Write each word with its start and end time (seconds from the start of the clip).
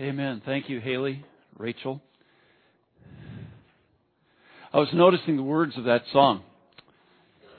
Amen. 0.00 0.40
Thank 0.46 0.70
you, 0.70 0.80
Haley, 0.80 1.22
Rachel. 1.58 2.00
I 4.72 4.78
was 4.78 4.88
noticing 4.94 5.36
the 5.36 5.42
words 5.42 5.76
of 5.76 5.84
that 5.84 6.04
song. 6.14 6.42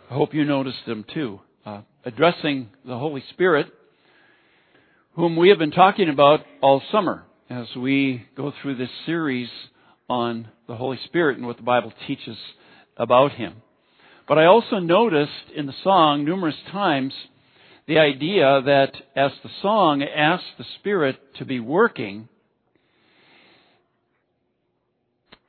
I 0.09 0.15
hope 0.15 0.33
you 0.33 0.43
noticed 0.43 0.83
them 0.87 1.05
too. 1.13 1.41
Uh, 1.63 1.81
addressing 2.03 2.69
the 2.85 2.97
Holy 2.97 3.23
Spirit, 3.29 3.67
whom 5.15 5.35
we 5.35 5.49
have 5.49 5.59
been 5.59 5.69
talking 5.69 6.09
about 6.09 6.39
all 6.59 6.81
summer 6.91 7.23
as 7.51 7.67
we 7.77 8.25
go 8.35 8.51
through 8.61 8.77
this 8.77 8.89
series 9.05 9.49
on 10.09 10.47
the 10.67 10.75
Holy 10.75 10.99
Spirit 11.05 11.37
and 11.37 11.45
what 11.45 11.57
the 11.57 11.63
Bible 11.63 11.93
teaches 12.07 12.37
about 12.97 13.33
Him. 13.33 13.61
But 14.27 14.39
I 14.39 14.45
also 14.45 14.79
noticed 14.79 15.51
in 15.55 15.67
the 15.67 15.75
song 15.83 16.25
numerous 16.25 16.57
times 16.71 17.13
the 17.87 17.99
idea 17.99 18.61
that 18.65 18.93
as 19.15 19.31
the 19.43 19.49
song 19.61 20.03
asks 20.03 20.45
the 20.57 20.65
Spirit 20.79 21.17
to 21.37 21.45
be 21.45 21.59
working, 21.59 22.29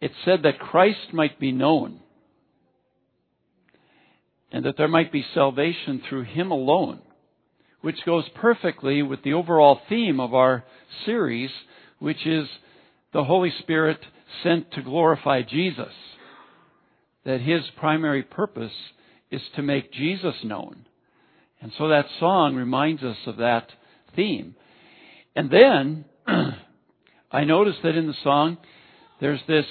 it 0.00 0.12
said 0.24 0.42
that 0.42 0.58
Christ 0.58 1.12
might 1.12 1.38
be 1.38 1.52
known 1.52 2.00
and 4.54 4.64
that 4.64 4.76
there 4.76 4.88
might 4.88 5.10
be 5.10 5.24
salvation 5.34 6.00
through 6.08 6.24
Him 6.24 6.50
alone, 6.50 7.00
which 7.80 8.04
goes 8.06 8.24
perfectly 8.36 9.02
with 9.02 9.22
the 9.22 9.32
overall 9.32 9.80
theme 9.88 10.20
of 10.20 10.32
our 10.32 10.64
series, 11.04 11.50
which 11.98 12.24
is 12.26 12.46
the 13.12 13.24
Holy 13.24 13.52
Spirit 13.60 13.98
sent 14.42 14.70
to 14.72 14.82
glorify 14.82 15.42
Jesus. 15.42 15.92
That 17.24 17.40
His 17.40 17.62
primary 17.78 18.22
purpose 18.22 18.72
is 19.30 19.42
to 19.56 19.62
make 19.62 19.92
Jesus 19.92 20.34
known. 20.44 20.86
And 21.64 21.72
so 21.78 21.88
that 21.88 22.04
song 22.20 22.56
reminds 22.56 23.02
us 23.02 23.16
of 23.24 23.38
that 23.38 23.70
theme. 24.14 24.54
And 25.34 25.50
then, 25.50 26.04
I 27.32 27.44
noticed 27.44 27.78
that 27.82 27.96
in 27.96 28.06
the 28.06 28.14
song, 28.22 28.58
there's 29.18 29.40
this 29.48 29.64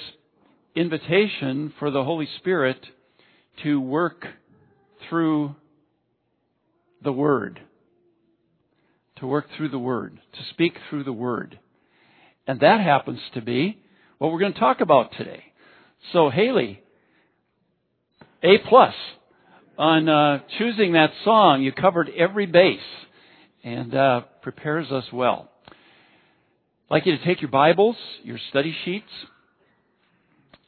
invitation 0.74 1.72
for 1.78 1.92
the 1.92 2.02
Holy 2.02 2.28
Spirit 2.38 2.84
to 3.62 3.80
work 3.80 4.26
through 5.08 5.54
the 7.04 7.12
Word. 7.12 7.60
To 9.20 9.28
work 9.28 9.46
through 9.56 9.68
the 9.68 9.78
Word. 9.78 10.18
To 10.32 10.40
speak 10.50 10.72
through 10.90 11.04
the 11.04 11.12
Word. 11.12 11.60
And 12.48 12.58
that 12.58 12.80
happens 12.80 13.20
to 13.34 13.40
be 13.40 13.78
what 14.18 14.32
we're 14.32 14.40
going 14.40 14.54
to 14.54 14.58
talk 14.58 14.80
about 14.80 15.12
today. 15.16 15.44
So, 16.12 16.28
Haley, 16.28 16.82
A 18.42 18.58
plus 18.68 18.94
on 19.78 20.08
uh, 20.08 20.40
choosing 20.58 20.92
that 20.92 21.10
song. 21.24 21.62
You 21.62 21.72
covered 21.72 22.10
every 22.16 22.46
base 22.46 22.78
and 23.62 23.94
uh, 23.94 24.20
prepares 24.42 24.90
us 24.90 25.04
well. 25.12 25.50
I'd 25.68 25.74
like 26.90 27.06
you 27.06 27.16
to 27.16 27.24
take 27.24 27.40
your 27.40 27.50
Bibles, 27.50 27.96
your 28.22 28.38
study 28.50 28.74
sheets. 28.84 29.08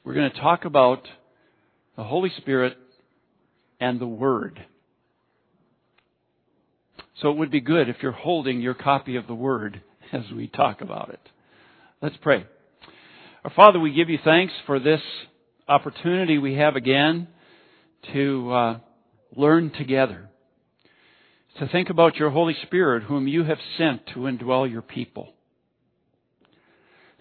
We're 0.05 0.15
going 0.15 0.31
to 0.31 0.41
talk 0.41 0.65
about 0.65 1.03
the 1.97 2.05
Holy 2.05 2.33
Spirit 2.39 2.77
and 3.81 4.01
the 4.01 4.07
Word. 4.07 4.65
So 7.21 7.31
it 7.31 7.37
would 7.37 7.51
be 7.51 7.61
good 7.61 7.89
if 7.89 7.97
you're 8.03 8.13
holding 8.13 8.61
your 8.61 8.75
copy 8.75 9.17
of 9.17 9.27
the 9.27 9.35
Word 9.35 9.83
as 10.13 10.23
we 10.35 10.49
talk 10.49 10.81
about 10.81 11.11
it. 11.11 11.21
Let's 12.03 12.17
pray. 12.21 12.45
Our 13.45 13.51
Father, 13.55 13.79
we 13.79 13.93
give 13.93 14.11
you 14.11 14.19
thanks 14.25 14.53
for 14.67 14.81
this 14.81 15.01
opportunity 15.69 16.39
we 16.39 16.55
have 16.55 16.77
again 16.77 17.29
to 18.13 18.53
uh, 18.53 18.79
learn 19.35 19.71
together, 19.71 20.29
to 21.59 21.69
think 21.69 21.89
about 21.89 22.17
your 22.17 22.31
Holy 22.31 22.57
Spirit, 22.63 23.05
whom 23.05 23.27
you 23.27 23.45
have 23.45 23.59
sent 23.79 24.07
to 24.09 24.21
indwell 24.21 24.71
your 24.71 24.83
people. 24.83 25.33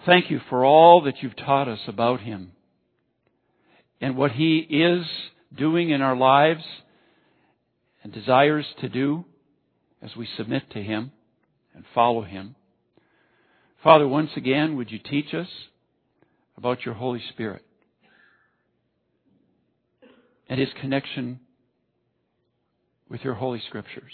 Thank 0.06 0.30
you 0.30 0.40
for 0.50 0.64
all 0.66 1.02
that 1.04 1.22
you've 1.22 1.36
taught 1.36 1.68
us 1.68 1.80
about 1.88 2.22
Him 2.22 2.52
and 4.02 4.18
what 4.18 4.32
He 4.32 4.60
is 4.60 5.06
doing 5.56 5.90
in 5.90 6.02
our 6.02 6.16
lives 6.16 6.64
and 8.04 8.14
desires 8.14 8.66
to 8.82 8.90
do 8.90 9.26
as 10.02 10.16
we 10.16 10.28
submit 10.38 10.70
to 10.72 10.84
Him 10.84 11.12
and 11.74 11.84
follow 11.96 12.22
Him. 12.22 12.56
Father, 13.84 14.08
once 14.08 14.32
again, 14.36 14.76
would 14.76 14.92
you 14.92 15.00
teach 15.00 15.34
us 15.34 15.48
about 16.58 16.86
your 16.86 16.94
Holy 16.94 17.22
Spirit 17.30 17.64
and 20.48 20.60
His 20.60 20.70
connection 20.80 21.40
with 23.10 23.22
your 23.22 23.34
Holy 23.34 23.62
Scriptures. 23.68 24.14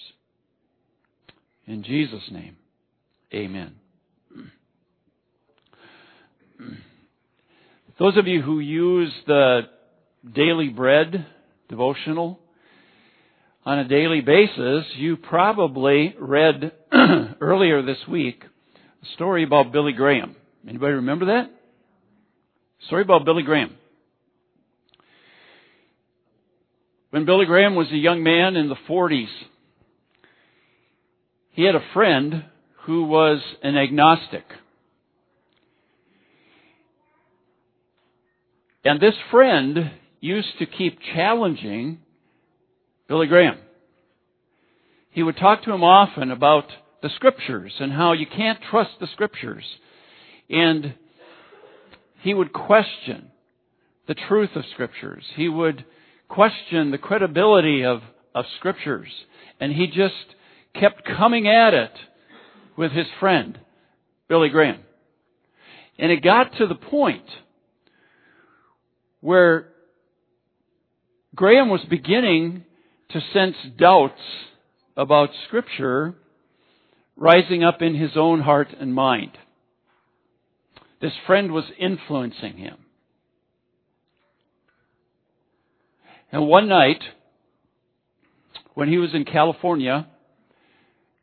In 1.65 1.83
Jesus' 1.83 2.29
name, 2.31 2.57
amen. 3.33 3.75
Those 7.99 8.17
of 8.17 8.27
you 8.27 8.41
who 8.41 8.59
use 8.59 9.13
the 9.27 9.61
daily 10.33 10.69
bread 10.69 11.25
devotional 11.69 12.39
on 13.63 13.77
a 13.77 13.87
daily 13.87 14.21
basis, 14.21 14.85
you 14.95 15.17
probably 15.17 16.15
read 16.19 16.71
earlier 17.41 17.83
this 17.83 17.99
week 18.09 18.43
a 18.75 19.05
story 19.13 19.43
about 19.43 19.71
Billy 19.71 19.93
Graham. 19.93 20.35
Anybody 20.67 20.93
remember 20.93 21.25
that? 21.25 21.51
Story 22.87 23.03
about 23.03 23.25
Billy 23.25 23.43
Graham. 23.43 23.75
When 27.11 27.25
Billy 27.25 27.45
Graham 27.45 27.75
was 27.75 27.91
a 27.91 27.97
young 27.97 28.23
man 28.23 28.55
in 28.55 28.69
the 28.69 28.77
40s, 28.89 29.27
he 31.51 31.63
had 31.63 31.75
a 31.75 31.83
friend 31.93 32.45
who 32.83 33.03
was 33.03 33.41
an 33.61 33.77
agnostic. 33.77 34.45
And 38.85 38.99
this 38.99 39.13
friend 39.29 39.91
used 40.21 40.57
to 40.59 40.65
keep 40.65 40.99
challenging 41.13 41.99
Billy 43.09 43.27
Graham. 43.27 43.57
He 45.11 45.21
would 45.21 45.35
talk 45.35 45.63
to 45.63 45.73
him 45.73 45.83
often 45.83 46.31
about 46.31 46.65
the 47.03 47.09
scriptures 47.09 47.73
and 47.79 47.91
how 47.91 48.13
you 48.13 48.25
can't 48.25 48.59
trust 48.69 48.91
the 49.01 49.07
scriptures. 49.07 49.65
And 50.49 50.93
he 52.21 52.33
would 52.33 52.53
question 52.53 53.31
the 54.07 54.15
truth 54.15 54.51
of 54.55 54.63
scriptures. 54.71 55.25
He 55.35 55.49
would 55.49 55.83
question 56.31 56.91
the 56.91 56.97
credibility 56.97 57.83
of, 57.83 58.01
of 58.33 58.45
scriptures. 58.57 59.09
And 59.59 59.71
he 59.73 59.87
just 59.87 60.15
kept 60.79 61.03
coming 61.05 61.47
at 61.47 61.73
it 61.73 61.91
with 62.77 62.91
his 62.91 63.07
friend, 63.19 63.59
Billy 64.27 64.49
Graham. 64.49 64.79
And 65.99 66.11
it 66.11 66.23
got 66.23 66.57
to 66.57 66.67
the 66.67 66.75
point 66.75 67.25
where 69.19 69.67
Graham 71.35 71.69
was 71.69 71.81
beginning 71.89 72.63
to 73.09 73.21
sense 73.33 73.55
doubts 73.77 74.21
about 74.95 75.29
scripture 75.47 76.15
rising 77.15 77.63
up 77.63 77.81
in 77.81 77.93
his 77.93 78.11
own 78.15 78.41
heart 78.41 78.69
and 78.79 78.95
mind. 78.95 79.37
This 81.01 81.13
friend 81.27 81.51
was 81.51 81.65
influencing 81.77 82.57
him. 82.57 82.80
And 86.31 86.47
one 86.47 86.69
night, 86.69 87.01
when 88.73 88.87
he 88.87 88.97
was 88.97 89.13
in 89.13 89.25
California, 89.25 90.07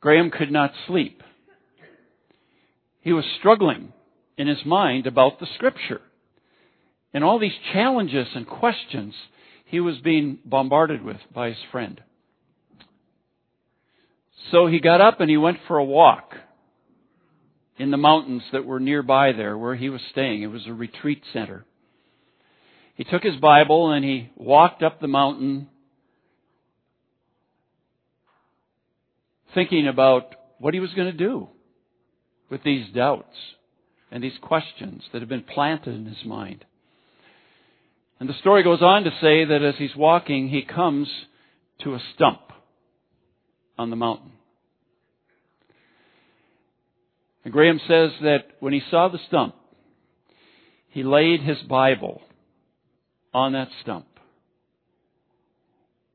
Graham 0.01 0.31
could 0.31 0.51
not 0.51 0.73
sleep. 0.87 1.23
He 3.01 3.13
was 3.13 3.25
struggling 3.39 3.93
in 4.37 4.47
his 4.47 4.65
mind 4.67 5.07
about 5.07 5.41
the 5.41 5.47
scripture. 5.55 6.01
And 7.15 7.25
all 7.25 7.39
these 7.39 7.53
challenges 7.73 8.29
and 8.35 8.47
questions 8.47 9.15
he 9.65 9.81
was 9.81 9.99
being 9.99 10.39
bombarded 10.45 11.03
with 11.03 11.19
by 11.35 11.49
his 11.49 11.59
friend. 11.73 12.01
So 14.51 14.67
he 14.67 14.79
got 14.79 15.01
up 15.01 15.21
and 15.21 15.31
he 15.31 15.37
went 15.37 15.59
for 15.67 15.79
a 15.79 15.85
walk 15.85 16.35
in 17.79 17.91
the 17.91 17.97
mountains 17.97 18.43
that 18.53 18.65
were 18.65 18.81
nearby 18.81 19.33
there 19.33 19.57
where 19.57 19.75
he 19.75 19.89
was 19.89 20.01
staying. 20.11 20.43
It 20.43 20.49
was 20.49 20.67
a 20.67 20.73
retreat 20.73 21.23
center. 21.33 21.65
He 22.99 23.05
took 23.05 23.23
his 23.23 23.37
Bible 23.37 23.93
and 23.93 24.05
he 24.05 24.29
walked 24.35 24.83
up 24.83 25.01
the 25.01 25.07
mountain 25.07 25.69
thinking 29.55 29.87
about 29.87 30.35
what 30.59 30.75
he 30.75 30.81
was 30.81 30.93
going 30.95 31.11
to 31.11 31.17
do 31.17 31.47
with 32.51 32.65
these 32.65 32.93
doubts 32.93 33.37
and 34.11 34.23
these 34.23 34.37
questions 34.43 35.05
that 35.13 35.23
had 35.23 35.29
been 35.29 35.45
planted 35.45 35.95
in 35.95 36.07
his 36.07 36.25
mind. 36.25 36.65
And 38.19 38.29
the 38.29 38.35
story 38.41 38.65
goes 38.65 38.83
on 38.83 39.05
to 39.05 39.11
say 39.21 39.45
that 39.45 39.63
as 39.63 39.77
he's 39.79 39.95
walking, 39.95 40.49
he 40.49 40.63
comes 40.63 41.09
to 41.85 41.95
a 41.95 42.03
stump 42.17 42.41
on 43.79 43.91
the 43.91 43.97
mountain. 43.97 44.33
And 47.45 47.53
Graham 47.53 47.79
says 47.79 48.11
that 48.23 48.57
when 48.59 48.73
he 48.73 48.83
saw 48.91 49.07
the 49.07 49.21
stump, 49.29 49.55
he 50.89 51.05
laid 51.05 51.43
his 51.43 51.59
Bible 51.59 52.23
on 53.33 53.53
that 53.53 53.69
stump. 53.83 54.07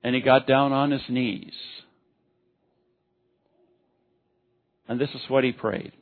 And 0.04 0.16
he 0.16 0.22
got 0.22 0.48
down 0.48 0.72
on 0.72 0.92
his 0.92 1.02
knees. 1.08 1.54
And 4.88 5.00
this 5.00 5.10
is 5.10 5.22
what 5.30 5.44
he 5.44 5.52
prayed. 5.52 5.94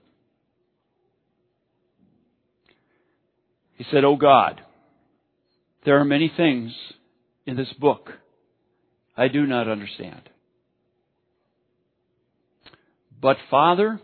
He 3.76 3.86
said, 3.92 4.04
Oh 4.04 4.16
God, 4.16 4.62
there 5.86 6.00
are 6.00 6.06
many 6.06 6.32
things 6.36 6.72
in 7.46 7.56
this 7.56 7.72
book 7.80 8.10
I 9.16 9.28
do 9.28 9.46
not 9.46 9.68
understand. 9.68 10.22
But 13.22 13.38
Father, 13.50 14.00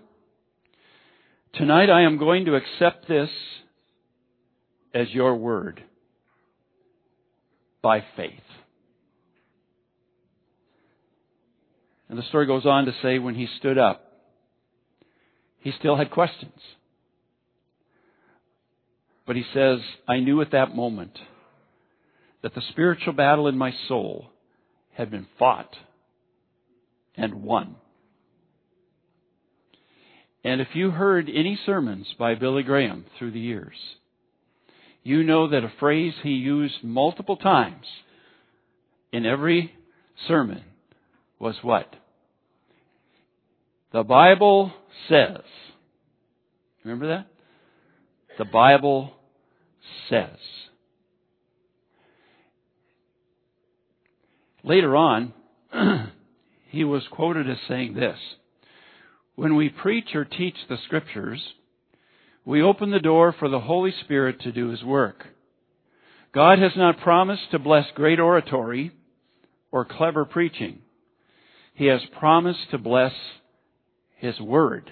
tonight 1.54 1.89
I 1.89 2.04
am 2.04 2.18
going 2.18 2.45
to 2.45 2.56
accept 2.56 3.07
this 3.07 3.30
as 4.94 5.09
your 5.09 5.36
word 5.36 5.83
by 7.88 8.04
faith. 8.18 8.34
And 12.10 12.19
the 12.19 12.24
story 12.24 12.45
goes 12.45 12.66
on 12.66 12.84
to 12.84 12.92
say 13.01 13.18
when 13.18 13.36
he 13.36 13.48
stood 13.60 13.78
up, 13.78 14.12
he 15.60 15.72
still 15.80 15.95
had 15.95 16.12
questions. 16.12 16.60
But 19.25 19.38
he 19.38 19.45
says, 19.54 19.80
I 20.06 20.19
knew 20.19 20.42
at 20.42 20.51
that 20.51 20.75
moment 20.75 21.18
that 22.44 22.54
the 22.54 22.62
spiritual 22.72 23.13
battle 23.13 23.48
in 23.48 23.57
my 23.57 23.74
soul 23.88 24.31
had 24.92 25.10
been 25.10 25.28
fought 25.40 25.74
and 27.16 27.36
won. 27.36 27.78
And 30.44 30.60
if 30.60 30.68
you 30.74 30.92
heard 30.92 31.30
any 31.33 31.57
sermons 31.66 32.06
by 32.19 32.36
Billy 32.36 32.63
Graham 32.63 33.06
through 33.18 33.31
the 33.31 33.40
years, 33.40 33.78
you 35.07 35.24
know 35.24 35.48
that 35.48 35.63
a 35.63 35.71
phrase 35.80 36.13
he 36.21 36.31
used 36.31 36.83
multiple 36.83 37.38
times 37.38 37.86
in 39.13 39.25
every 39.25 39.71
sermon 40.27 40.62
was 41.39 41.56
what? 41.62 41.95
The 43.94 44.04
Bible 44.04 44.74
says. 45.07 45.39
Remember 46.83 47.07
that? 47.07 47.27
The 48.38 48.44
Bible 48.44 49.13
says. 50.09 50.36
Later 54.62 54.94
on, 54.98 55.31
he 56.69 56.83
was 56.83 57.04
quoted 57.12 57.50
as 57.50 57.57
saying 57.69 57.94
this 57.94 58.18
When 59.36 59.56
we 59.56 59.69
preach 59.69 60.15
or 60.15 60.25
teach 60.25 60.57
the 60.68 60.77
Scriptures, 60.86 61.42
we 62.47 62.61
open 62.61 62.91
the 62.91 62.99
door 62.99 63.35
for 63.38 63.49
the 63.49 63.59
Holy 63.59 63.94
Spirit 64.05 64.39
to 64.39 64.53
do 64.53 64.69
His 64.69 64.81
work. 64.81 65.25
God 66.33 66.59
has 66.59 66.71
not 66.77 67.01
promised 67.01 67.51
to 67.51 67.59
bless 67.59 67.83
great 67.94 68.21
oratory 68.21 68.94
or 69.69 69.83
clever 69.83 70.23
preaching. 70.23 70.79
He 71.73 71.88
has 71.88 71.99
promised 72.17 72.71
to 72.71 72.77
bless 72.77 73.11
His 74.15 74.39
Word. 74.39 74.89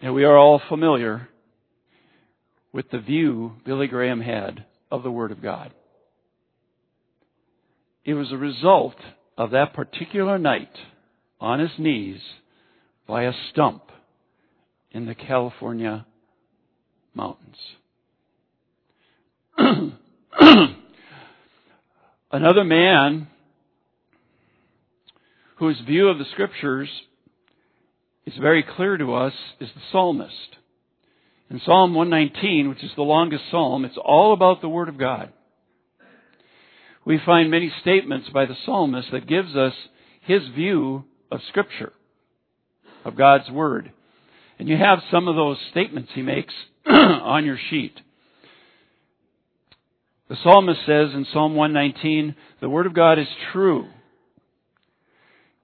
And 0.00 0.14
we 0.14 0.22
are 0.22 0.36
all 0.36 0.62
familiar 0.68 1.28
with 2.72 2.88
the 2.92 3.00
view 3.00 3.56
Billy 3.64 3.88
Graham 3.88 4.20
had 4.20 4.64
of 4.92 5.02
the 5.02 5.10
Word 5.10 5.32
of 5.32 5.42
God. 5.42 5.72
It 8.04 8.14
was 8.14 8.30
a 8.30 8.36
result 8.36 8.94
of 9.36 9.50
that 9.50 9.74
particular 9.74 10.38
night 10.38 10.70
on 11.40 11.60
his 11.60 11.70
knees 11.78 12.20
by 13.06 13.24
a 13.24 13.32
stump 13.50 13.82
in 14.90 15.06
the 15.06 15.14
California 15.14 16.06
mountains. 17.14 17.56
Another 22.32 22.64
man 22.64 23.28
whose 25.56 25.80
view 25.86 26.08
of 26.08 26.18
the 26.18 26.24
scriptures 26.32 26.88
is 28.26 28.34
very 28.40 28.62
clear 28.62 28.96
to 28.96 29.14
us 29.14 29.32
is 29.60 29.68
the 29.74 29.80
psalmist. 29.92 30.56
In 31.48 31.60
Psalm 31.64 31.94
119, 31.94 32.68
which 32.68 32.82
is 32.82 32.90
the 32.96 33.02
longest 33.02 33.44
psalm, 33.50 33.84
it's 33.84 33.98
all 34.02 34.32
about 34.32 34.60
the 34.60 34.68
Word 34.68 34.88
of 34.88 34.98
God. 34.98 35.32
We 37.04 37.20
find 37.24 37.50
many 37.50 37.72
statements 37.82 38.28
by 38.30 38.46
the 38.46 38.56
psalmist 38.64 39.12
that 39.12 39.28
gives 39.28 39.54
us 39.54 39.74
his 40.22 40.42
view 40.54 41.04
of 41.30 41.40
Scripture, 41.48 41.92
of 43.04 43.16
God's 43.16 43.50
Word. 43.50 43.92
And 44.58 44.68
you 44.68 44.76
have 44.76 45.00
some 45.10 45.28
of 45.28 45.36
those 45.36 45.58
statements 45.70 46.10
he 46.14 46.22
makes 46.22 46.54
on 46.86 47.44
your 47.44 47.58
sheet. 47.70 48.00
The 50.28 50.36
psalmist 50.42 50.80
says 50.80 51.10
in 51.14 51.26
Psalm 51.32 51.54
119, 51.54 52.34
the 52.60 52.68
Word 52.68 52.86
of 52.86 52.94
God 52.94 53.18
is 53.18 53.28
true. 53.52 53.86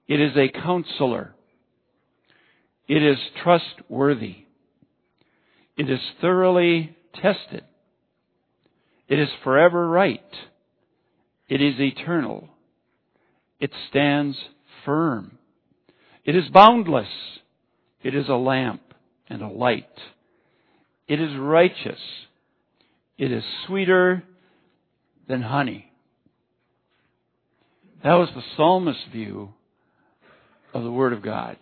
It 0.07 0.21
is 0.21 0.31
a 0.37 0.49
counselor. 0.49 1.33
It 2.87 3.03
is 3.03 3.17
trustworthy. 3.41 4.37
It 5.77 5.89
is 5.89 5.99
thoroughly 6.21 6.95
tested. 7.15 7.63
It 9.07 9.19
is 9.19 9.29
forever 9.43 9.87
right. 9.87 10.21
It 11.49 11.61
is 11.61 11.79
eternal. 11.79 12.49
It 13.59 13.71
stands 13.89 14.37
firm. 14.85 15.37
It 16.25 16.35
is 16.35 16.49
boundless. 16.53 17.07
It 18.01 18.15
is 18.15 18.27
a 18.29 18.35
lamp 18.35 18.81
and 19.27 19.41
a 19.41 19.47
light. 19.47 19.87
It 21.07 21.19
is 21.19 21.35
righteous. 21.37 21.99
It 23.17 23.31
is 23.31 23.43
sweeter 23.67 24.23
than 25.27 25.41
honey. 25.41 25.91
That 28.03 28.15
was 28.15 28.29
the 28.35 28.43
psalmist's 28.55 29.03
view 29.11 29.53
of 30.73 30.83
the 30.83 30.91
Word 30.91 31.13
of 31.13 31.21
God. 31.21 31.57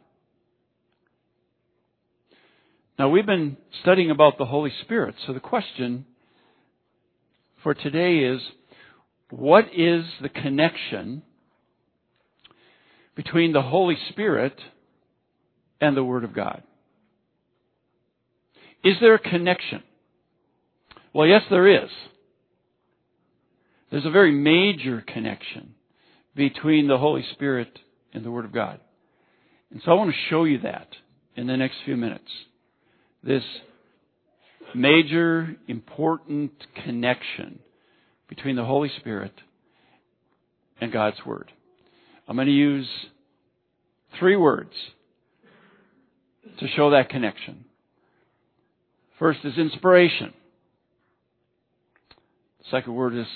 Now, 2.97 3.09
we've 3.09 3.25
been 3.25 3.57
studying 3.81 4.11
about 4.11 4.37
the 4.37 4.45
Holy 4.45 4.71
Spirit, 4.81 5.15
so 5.25 5.33
the 5.33 5.39
question 5.39 6.05
for 7.63 7.73
today 7.73 8.19
is 8.19 8.41
what 9.29 9.65
is 9.75 10.05
the 10.21 10.29
connection 10.29 11.23
between 13.23 13.53
the 13.53 13.61
Holy 13.61 13.97
Spirit 14.09 14.59
and 15.79 15.95
the 15.95 16.03
Word 16.03 16.23
of 16.23 16.33
God? 16.33 16.63
Is 18.83 18.95
there 18.99 19.13
a 19.13 19.19
connection? 19.19 19.83
Well, 21.13 21.27
yes, 21.27 21.43
there 21.49 21.83
is. 21.83 21.89
There's 23.91 24.05
a 24.05 24.11
very 24.11 24.31
major 24.31 25.03
connection 25.05 25.75
between 26.35 26.87
the 26.87 26.97
Holy 26.97 27.23
Spirit 27.33 27.77
and 28.13 28.25
the 28.25 28.31
Word 28.31 28.45
of 28.45 28.53
God. 28.53 28.79
And 29.69 29.81
so 29.85 29.91
I 29.91 29.95
want 29.95 30.09
to 30.09 30.29
show 30.29 30.45
you 30.45 30.59
that 30.61 30.87
in 31.35 31.45
the 31.45 31.57
next 31.57 31.75
few 31.85 31.97
minutes 31.97 32.31
this 33.23 33.43
major, 34.73 35.55
important 35.67 36.53
connection 36.83 37.59
between 38.29 38.55
the 38.55 38.65
Holy 38.65 38.89
Spirit 38.99 39.33
and 40.79 40.91
God's 40.91 41.17
Word. 41.23 41.51
I'm 42.27 42.37
going 42.37 42.47
to 42.47 42.53
use 42.53 42.87
three 44.19 44.35
words 44.35 44.73
to 46.59 46.67
show 46.75 46.91
that 46.91 47.09
connection. 47.09 47.65
First 49.19 49.39
is 49.43 49.57
inspiration. 49.57 50.33
Second 52.69 52.95
word 52.95 53.15
is 53.15 53.27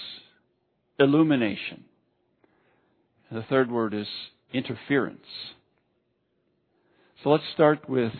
illumination. 0.99 1.85
And 3.29 3.39
the 3.39 3.45
third 3.47 3.71
word 3.71 3.93
is 3.93 4.07
interference. 4.53 5.25
So 7.23 7.29
let's 7.29 7.43
start 7.53 7.89
with 7.89 8.13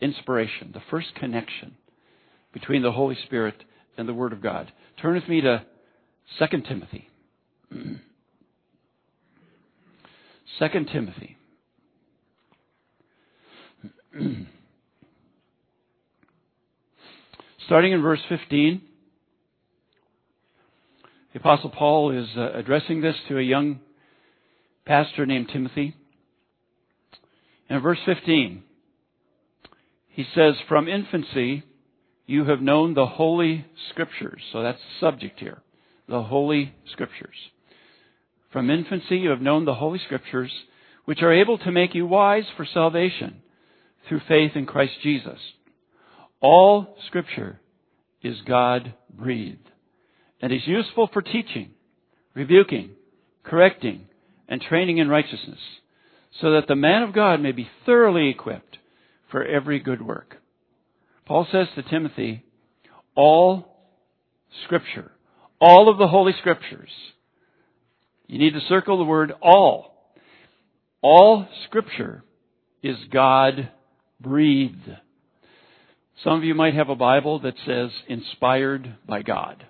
inspiration, 0.00 0.70
the 0.72 0.82
first 0.90 1.14
connection 1.14 1.76
between 2.52 2.82
the 2.82 2.92
Holy 2.92 3.16
Spirit 3.24 3.54
and 3.96 4.08
the 4.08 4.14
Word 4.14 4.32
of 4.32 4.42
God. 4.42 4.72
Turn 5.00 5.14
with 5.14 5.28
me 5.28 5.40
to 5.40 5.64
2 6.38 6.60
Timothy. 6.62 7.08
2 7.72 8.00
Timothy. 10.92 11.36
Starting 17.66 17.92
in 17.92 18.00
verse 18.02 18.20
15, 18.28 18.80
the 21.32 21.40
Apostle 21.40 21.70
Paul 21.70 22.12
is 22.16 22.28
uh, 22.36 22.52
addressing 22.52 23.00
this 23.00 23.16
to 23.28 23.38
a 23.38 23.42
young 23.42 23.80
pastor 24.84 25.26
named 25.26 25.48
Timothy. 25.52 25.96
And 27.68 27.78
in 27.78 27.82
verse 27.82 27.98
15, 28.06 28.62
he 30.10 30.24
says, 30.34 30.54
From 30.68 30.86
infancy 30.88 31.64
you 32.26 32.44
have 32.44 32.60
known 32.60 32.94
the 32.94 33.06
Holy 33.06 33.66
Scriptures. 33.90 34.42
So 34.52 34.62
that's 34.62 34.78
the 34.78 35.00
subject 35.06 35.40
here. 35.40 35.60
The 36.08 36.22
Holy 36.22 36.72
Scriptures. 36.92 37.34
From 38.52 38.70
infancy 38.70 39.16
you 39.16 39.30
have 39.30 39.40
known 39.40 39.64
the 39.64 39.74
Holy 39.74 39.98
Scriptures, 39.98 40.52
which 41.04 41.22
are 41.22 41.32
able 41.32 41.58
to 41.58 41.72
make 41.72 41.96
you 41.96 42.06
wise 42.06 42.44
for 42.56 42.64
salvation 42.64 43.40
through 44.08 44.20
faith 44.28 44.52
in 44.54 44.66
Christ 44.66 44.94
Jesus. 45.02 45.38
All 46.40 46.96
Scripture 47.06 47.60
is 48.22 48.36
God 48.46 48.94
breathed 49.10 49.70
and 50.40 50.52
is 50.52 50.66
useful 50.66 51.08
for 51.12 51.22
teaching, 51.22 51.70
rebuking, 52.34 52.90
correcting, 53.42 54.06
and 54.48 54.60
training 54.60 54.98
in 54.98 55.08
righteousness, 55.08 55.60
so 56.40 56.52
that 56.52 56.66
the 56.68 56.76
man 56.76 57.02
of 57.02 57.14
God 57.14 57.40
may 57.40 57.52
be 57.52 57.68
thoroughly 57.86 58.28
equipped 58.28 58.78
for 59.30 59.44
every 59.44 59.78
good 59.78 60.02
work. 60.02 60.36
Paul 61.26 61.46
says 61.50 61.68
to 61.74 61.82
Timothy, 61.82 62.44
all 63.14 63.78
scripture, 64.64 65.12
all 65.60 65.88
of 65.88 65.98
the 65.98 66.08
Holy 66.08 66.32
Scriptures. 66.38 66.90
You 68.26 68.38
need 68.38 68.54
to 68.54 68.60
circle 68.68 68.98
the 68.98 69.04
word 69.04 69.32
all. 69.40 70.12
All 71.00 71.46
scripture 71.66 72.24
is 72.82 72.96
God 73.10 73.70
breathed. 74.20 74.96
Some 76.22 76.34
of 76.34 76.44
you 76.44 76.54
might 76.54 76.74
have 76.74 76.88
a 76.88 76.96
Bible 76.96 77.40
that 77.40 77.54
says 77.66 77.90
inspired 78.08 78.94
by 79.06 79.22
God, 79.22 79.66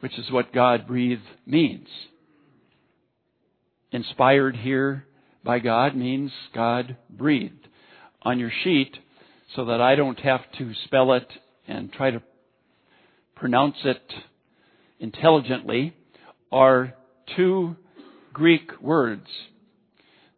which 0.00 0.18
is 0.18 0.30
what 0.30 0.52
God 0.52 0.86
breathed 0.86 1.22
means. 1.46 1.88
Inspired 3.92 4.56
here 4.56 5.06
by 5.44 5.60
God 5.60 5.94
means 5.94 6.32
God 6.54 6.96
breathed. 7.08 7.68
On 8.22 8.38
your 8.38 8.50
sheet, 8.64 8.96
so 9.54 9.66
that 9.66 9.80
I 9.80 9.94
don't 9.94 10.18
have 10.20 10.40
to 10.58 10.72
spell 10.86 11.12
it 11.12 11.28
and 11.68 11.92
try 11.92 12.10
to 12.10 12.22
pronounce 13.36 13.76
it 13.84 14.02
intelligently, 14.98 15.94
are 16.50 16.94
two 17.36 17.76
Greek 18.32 18.80
words. 18.80 19.26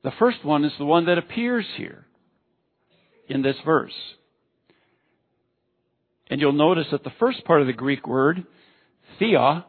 The 0.07 0.13
first 0.21 0.45
one 0.45 0.65
is 0.65 0.71
the 0.79 0.85
one 0.85 1.07
that 1.07 1.19
appears 1.19 1.67
here 1.77 2.07
in 3.29 3.43
this 3.43 3.57
verse. 3.65 3.91
And 6.31 6.41
you'll 6.41 6.53
notice 6.53 6.87
that 6.93 7.03
the 7.03 7.11
first 7.19 7.45
part 7.45 7.61
of 7.61 7.67
the 7.67 7.73
Greek 7.73 8.07
word, 8.07 8.47
thea, 9.19 9.67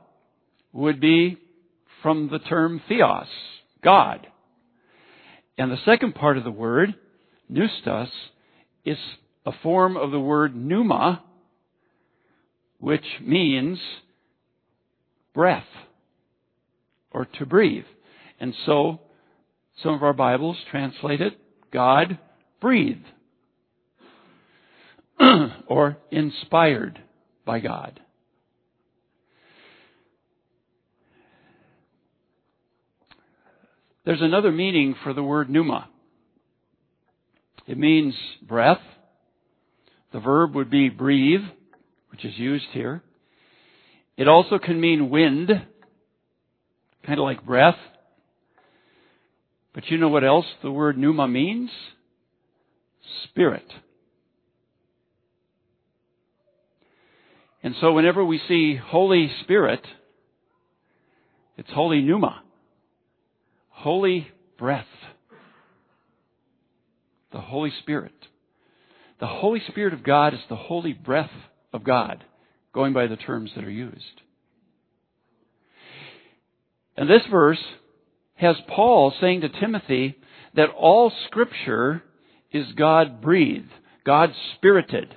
would 0.73 0.99
be 0.99 1.37
from 2.03 2.29
the 2.31 2.37
term 2.37 2.83
theos, 2.87 3.25
God. 3.83 4.27
And 5.57 5.71
the 5.71 5.83
second 5.85 6.13
part 6.13 6.37
of 6.37 6.43
the 6.43 6.51
word, 6.51 6.93
pneustos, 7.49 8.09
is 8.85 8.99
a 9.43 9.51
form 9.63 9.97
of 9.97 10.11
the 10.11 10.19
word 10.19 10.55
pneuma, 10.55 11.23
which 12.79 13.05
means 13.21 13.79
breath 15.33 15.65
or 17.09 17.25
to 17.39 17.45
breathe. 17.47 17.85
And 18.39 18.53
so 18.67 19.01
some 19.83 19.93
of 19.93 20.03
our 20.03 20.13
Bibles 20.13 20.57
translate 20.71 21.21
it 21.21 21.39
God 21.71 22.17
breathed 22.59 23.05
or 25.67 25.97
inspired 26.11 27.01
by 27.45 27.59
God. 27.59 27.99
There's 34.05 34.21
another 34.21 34.53
meaning 34.53 34.95
for 35.03 35.13
the 35.13 35.21
word 35.21 35.49
pneuma. 35.49 35.89
It 37.67 37.77
means 37.77 38.15
breath. 38.41 38.79
The 40.13 40.21
verb 40.21 40.55
would 40.55 40.69
be 40.69 40.87
breathe, 40.87 41.43
which 42.09 42.23
is 42.23 42.37
used 42.37 42.67
here. 42.71 43.03
It 44.15 44.29
also 44.29 44.57
can 44.57 44.79
mean 44.79 45.09
wind, 45.09 45.49
kind 47.05 47.19
of 47.19 47.23
like 47.23 47.45
breath. 47.45 47.75
But 49.77 49.91
you 49.91 49.99
know 49.99 50.09
what 50.09 50.23
else 50.23 50.47
the 50.63 50.71
word 50.71 50.97
pneuma 50.97 51.27
means? 51.27 51.69
Spirit. 53.25 53.71
And 57.61 57.75
so 57.79 57.93
whenever 57.93 58.25
we 58.25 58.41
see 58.47 58.75
Holy 58.75 59.31
Spirit, 59.43 59.85
it's 61.57 61.69
Holy 61.69 62.01
Pneuma. 62.01 62.41
Holy 63.69 64.27
breath. 64.57 64.87
The 67.31 67.41
Holy 67.41 67.71
Spirit. 67.83 68.15
The 69.19 69.27
Holy 69.27 69.61
Spirit 69.67 69.93
of 69.93 70.03
God 70.03 70.33
is 70.33 70.39
the 70.49 70.55
holy 70.55 70.93
breath 70.93 71.29
of 71.71 71.83
God, 71.83 72.23
going 72.73 72.93
by 72.93 73.05
the 73.05 73.15
terms 73.15 73.51
that 73.55 73.63
are 73.63 73.69
used. 73.69 74.21
And 76.95 77.07
this 77.07 77.21
verse 77.29 77.61
has 78.37 78.55
Paul 78.67 79.13
saying 79.19 79.41
to 79.41 79.49
Timothy 79.49 80.15
that 80.55 80.69
all 80.69 81.11
scripture 81.27 82.03
is 82.51 82.65
God 82.75 83.21
breathed, 83.21 83.71
God 84.05 84.33
spirited. 84.55 85.13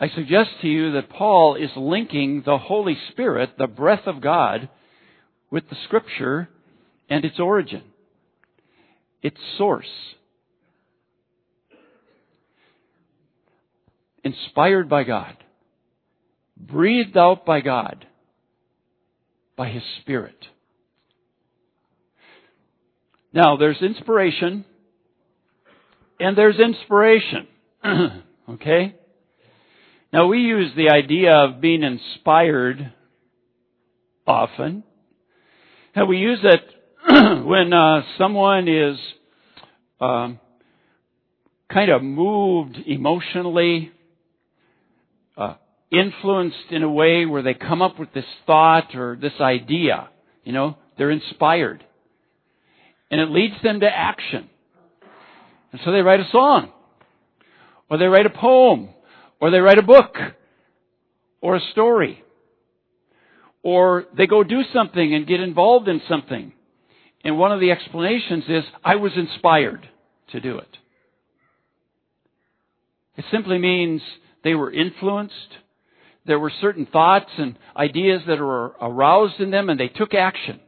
I 0.00 0.08
suggest 0.08 0.50
to 0.62 0.68
you 0.68 0.92
that 0.92 1.10
Paul 1.10 1.56
is 1.56 1.70
linking 1.76 2.42
the 2.46 2.56
Holy 2.56 2.96
Spirit, 3.10 3.50
the 3.58 3.66
breath 3.66 4.06
of 4.06 4.20
God, 4.20 4.68
with 5.50 5.68
the 5.68 5.76
Scripture 5.84 6.48
and 7.10 7.24
its 7.24 7.40
origin, 7.40 7.82
its 9.22 9.38
source. 9.56 9.88
Inspired 14.22 14.88
by 14.88 15.02
God, 15.02 15.36
breathed 16.56 17.16
out 17.16 17.44
by 17.44 17.60
God, 17.60 18.06
by 19.56 19.68
His 19.68 19.82
Spirit. 20.00 20.46
Now, 23.32 23.56
there's 23.56 23.80
inspiration 23.82 24.64
and 26.20 26.36
there's 26.36 26.58
inspiration. 26.58 27.46
okay? 28.50 28.94
Now 30.12 30.26
we 30.26 30.38
use 30.38 30.72
the 30.76 30.90
idea 30.90 31.32
of 31.32 31.60
being 31.60 31.82
inspired 31.82 32.92
often. 34.26 34.82
And 35.94 36.08
we 36.08 36.18
use 36.18 36.40
it 36.42 36.62
when 37.46 37.72
uh, 37.72 38.02
someone 38.16 38.68
is 38.68 38.98
um, 40.00 40.38
kind 41.70 41.90
of 41.90 42.02
moved 42.02 42.76
emotionally, 42.86 43.90
uh, 45.36 45.54
influenced 45.90 46.70
in 46.70 46.82
a 46.82 46.90
way 46.90 47.26
where 47.26 47.42
they 47.42 47.54
come 47.54 47.82
up 47.82 47.98
with 47.98 48.12
this 48.12 48.24
thought 48.46 48.94
or 48.94 49.16
this 49.20 49.32
idea. 49.40 50.08
You 50.44 50.52
know, 50.52 50.76
they're 50.96 51.10
inspired. 51.10 51.84
And 53.10 53.20
it 53.20 53.30
leads 53.30 53.54
them 53.62 53.80
to 53.80 53.86
action. 53.86 54.48
And 55.72 55.80
so 55.84 55.92
they 55.92 56.00
write 56.00 56.20
a 56.20 56.28
song. 56.30 56.72
Or 57.90 57.98
they 57.98 58.06
write 58.06 58.26
a 58.26 58.30
poem 58.30 58.90
or 59.40 59.50
they 59.50 59.58
write 59.58 59.78
a 59.78 59.82
book. 59.82 60.14
Or 61.40 61.56
a 61.56 61.60
story. 61.72 62.22
Or 63.62 64.04
they 64.16 64.26
go 64.26 64.42
do 64.42 64.62
something 64.72 65.14
and 65.14 65.26
get 65.26 65.40
involved 65.40 65.88
in 65.88 66.02
something. 66.08 66.52
And 67.24 67.38
one 67.38 67.52
of 67.52 67.60
the 67.60 67.70
explanations 67.70 68.44
is, 68.48 68.64
I 68.84 68.96
was 68.96 69.12
inspired 69.16 69.88
to 70.32 70.40
do 70.40 70.58
it. 70.58 70.76
It 73.16 73.24
simply 73.32 73.58
means 73.58 74.00
they 74.44 74.54
were 74.54 74.72
influenced. 74.72 75.34
There 76.26 76.38
were 76.38 76.52
certain 76.60 76.86
thoughts 76.86 77.30
and 77.36 77.58
ideas 77.76 78.22
that 78.26 78.38
were 78.38 78.74
aroused 78.80 79.40
in 79.40 79.50
them 79.50 79.70
and 79.70 79.80
they 79.80 79.88
took 79.88 80.14
action 80.14 80.60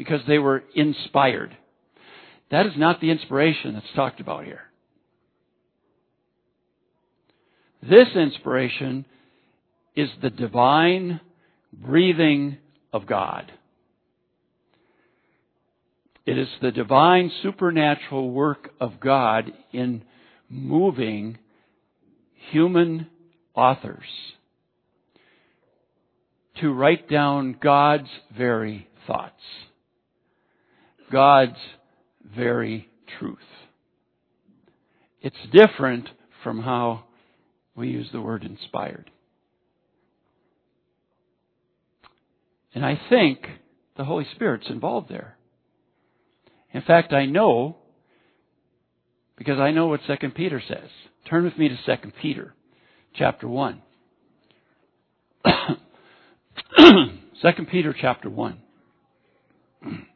because 0.00 0.22
they 0.26 0.38
were 0.38 0.64
inspired. 0.74 1.54
That 2.50 2.64
is 2.64 2.72
not 2.74 3.02
the 3.02 3.10
inspiration 3.10 3.74
that's 3.74 3.94
talked 3.94 4.18
about 4.18 4.46
here. 4.46 4.62
This 7.82 8.08
inspiration 8.16 9.04
is 9.94 10.08
the 10.22 10.30
divine 10.30 11.20
breathing 11.70 12.56
of 12.94 13.06
God. 13.06 13.52
It 16.24 16.38
is 16.38 16.48
the 16.62 16.70
divine 16.72 17.30
supernatural 17.42 18.30
work 18.30 18.70
of 18.80 19.00
God 19.00 19.52
in 19.70 20.02
moving 20.48 21.36
human 22.52 23.06
authors 23.54 24.08
to 26.62 26.72
write 26.72 27.06
down 27.10 27.54
God's 27.60 28.08
very 28.34 28.88
thoughts, 29.06 29.42
God's 31.10 31.58
very 32.36 32.88
truth. 33.18 33.38
It's 35.20 35.36
different 35.52 36.08
from 36.42 36.62
how 36.62 37.04
we 37.74 37.88
use 37.88 38.08
the 38.12 38.20
word 38.20 38.44
inspired. 38.44 39.10
And 42.74 42.84
I 42.84 43.00
think 43.10 43.40
the 43.96 44.04
Holy 44.04 44.26
Spirit's 44.34 44.68
involved 44.70 45.08
there. 45.10 45.36
In 46.72 46.82
fact, 46.82 47.12
I 47.12 47.26
know 47.26 47.76
because 49.36 49.58
I 49.58 49.70
know 49.70 49.86
what 49.86 50.00
2 50.06 50.30
Peter 50.30 50.62
says. 50.66 50.90
Turn 51.28 51.44
with 51.44 51.56
me 51.58 51.68
to 51.68 51.76
2 51.76 52.12
Peter 52.20 52.54
chapter 53.14 53.48
1. 53.48 53.82
2 56.78 57.06
Peter 57.70 57.94
chapter 57.98 58.28
1. 58.28 58.58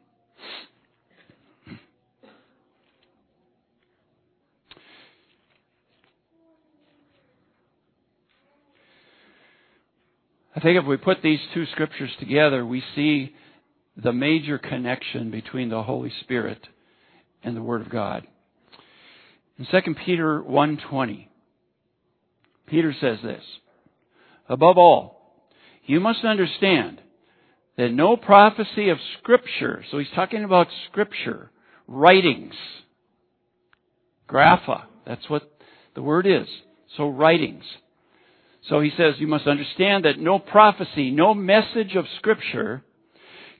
I 10.55 10.61
think 10.61 10.79
if 10.79 10.85
we 10.85 10.95
put 10.95 11.21
these 11.21 11.39
two 11.53 11.65
scriptures 11.67 12.11
together, 12.19 12.65
we 12.65 12.81
see 12.95 13.35
the 13.97 14.13
major 14.13 14.57
connection 14.57 15.29
between 15.29 15.69
the 15.69 15.83
Holy 15.83 16.11
Spirit 16.21 16.65
and 17.43 17.57
the 17.57 17.61
Word 17.61 17.81
of 17.81 17.89
God. 17.89 18.25
In 19.59 19.65
2 19.65 19.95
Peter 20.05 20.41
1:20, 20.41 21.27
Peter 22.67 22.93
says 22.93 23.19
this, 23.21 23.43
Above 24.47 24.77
all, 24.77 25.43
you 25.85 25.99
must 25.99 26.23
understand 26.23 27.01
that 27.77 27.91
no 27.91 28.15
prophecy 28.15 28.89
of 28.89 28.97
Scripture, 29.19 29.83
so 29.91 29.97
he's 29.97 30.09
talking 30.15 30.43
about 30.43 30.67
Scripture, 30.89 31.51
writings, 31.87 32.55
grapha, 34.27 34.87
that's 35.05 35.29
what 35.29 35.51
the 35.95 36.01
word 36.01 36.25
is. 36.25 36.47
So 36.97 37.09
writings. 37.09 37.63
So 38.69 38.79
he 38.81 38.91
says 38.97 39.15
you 39.19 39.27
must 39.27 39.47
understand 39.47 40.05
that 40.05 40.19
no 40.19 40.39
prophecy, 40.39 41.11
no 41.11 41.33
message 41.33 41.95
of 41.95 42.05
Scripture 42.17 42.83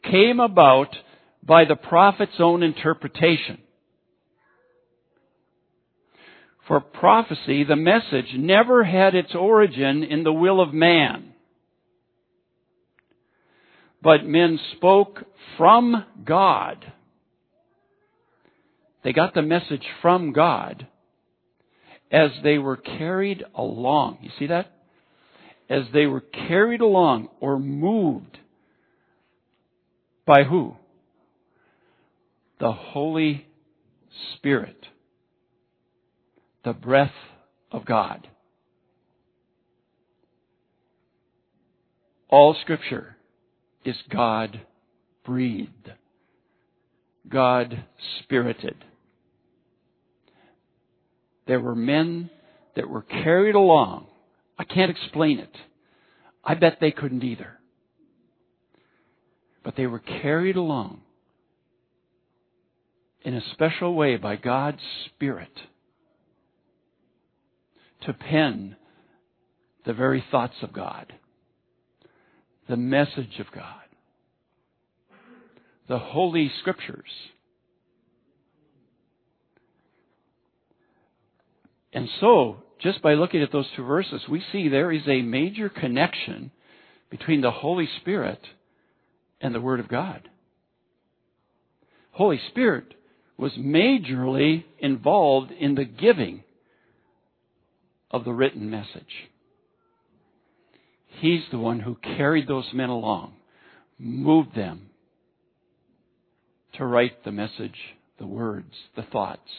came 0.04 0.40
about 0.40 0.96
by 1.44 1.66
the 1.66 1.76
prophet's 1.76 2.40
own 2.40 2.64
interpretation. 2.64 3.60
For 6.68 6.80
prophecy, 6.80 7.64
the 7.64 7.76
message 7.76 8.34
never 8.36 8.84
had 8.84 9.14
its 9.14 9.36
origin 9.36 10.04
in 10.04 10.24
the 10.24 10.34
will 10.34 10.60
of 10.60 10.74
man. 10.74 11.34
But 14.02 14.26
men 14.26 14.60
spoke 14.76 15.24
from 15.58 16.04
God. 16.26 16.92
They 19.04 19.14
got 19.14 19.36
the 19.36 19.44
message 19.44 19.86
from 20.02 20.32
God 20.32 20.88
as 22.12 22.32
they 22.44 22.58
were 22.58 22.78
carried 22.78 23.44
along. 23.54 24.20
You 24.22 24.32
see 24.40 24.48
that? 24.48 24.75
As 25.70 25.84
they 25.94 26.06
were 26.06 26.22
carried 26.22 26.82
along 26.82 27.30
or 27.40 27.60
moved 27.60 28.38
by 30.26 30.44
who? 30.44 30.76
The 32.60 32.72
Holy 32.72 33.48
Spirit 34.36 34.86
the 36.66 36.74
breath 36.74 37.14
of 37.72 37.86
God. 37.86 38.28
All 42.28 42.58
scripture 42.62 43.16
is 43.86 43.96
God 44.10 44.60
breathed, 45.24 45.92
God 47.30 47.86
spirited. 48.20 48.84
There 51.48 51.60
were 51.60 51.76
men 51.76 52.32
that 52.76 52.90
were 52.90 53.04
carried 53.04 53.54
along. 53.54 54.08
I 54.58 54.64
can't 54.64 54.92
explain 54.92 55.40
it. 55.40 55.56
I 56.44 56.56
bet 56.56 56.78
they 56.80 56.92
couldn't 56.92 57.24
either. 57.24 57.60
But 59.64 59.76
they 59.76 59.88
were 59.88 60.00
carried 60.00 60.56
along 60.56 61.02
in 63.24 63.34
a 63.34 63.42
special 63.54 63.96
way 63.96 64.18
by 64.18 64.36
God's 64.36 64.82
Spirit 65.08 65.52
to 68.06 68.14
pen 68.14 68.76
the 69.86 69.94
very 69.94 70.24
thoughts 70.30 70.56
of 70.62 70.72
God, 70.72 71.12
the 72.70 72.78
message 72.78 73.40
of 73.40 73.48
God, 73.54 73.66
the 75.88 75.98
Holy 75.98 76.52
Scriptures. 76.60 77.10
And 81.94 82.08
so, 82.20 82.58
just 82.86 83.02
by 83.02 83.16
looking 83.16 83.42
at 83.42 83.52
those 83.52 83.66
two 83.76 83.84
verses, 83.84 84.22
we 84.30 84.44
see 84.52 84.70
there 84.70 84.92
is 84.92 85.08
a 85.08 85.24
major 85.24 85.70
connection 85.70 86.52
between 87.10 87.42
the 87.42 87.50
Holy 87.50 87.90
Spirit 88.00 88.40
and 89.42 89.56
the 89.56 89.60
Word 89.60 89.80
of 89.80 89.88
God. 89.88 90.30
Holy 92.12 92.40
Spirit 92.50 92.94
was 93.38 93.54
majorly 93.54 94.66
involved 94.78 95.52
in 95.52 95.74
the 95.74 95.84
giving 95.84 96.44
of 98.12 98.24
the 98.24 98.32
written 98.32 98.70
message. 98.70 99.30
He's 101.20 101.42
the 101.50 101.58
one 101.58 101.80
who 101.80 101.96
carried 101.96 102.48
those 102.48 102.70
men 102.72 102.90
along, 102.90 103.34
moved 103.98 104.56
them 104.56 104.92
to 106.78 106.86
write 106.86 107.24
the 107.24 107.32
message, 107.32 107.78
the 108.20 108.28
words, 108.28 108.74
the 108.96 109.04
thoughts 109.04 109.50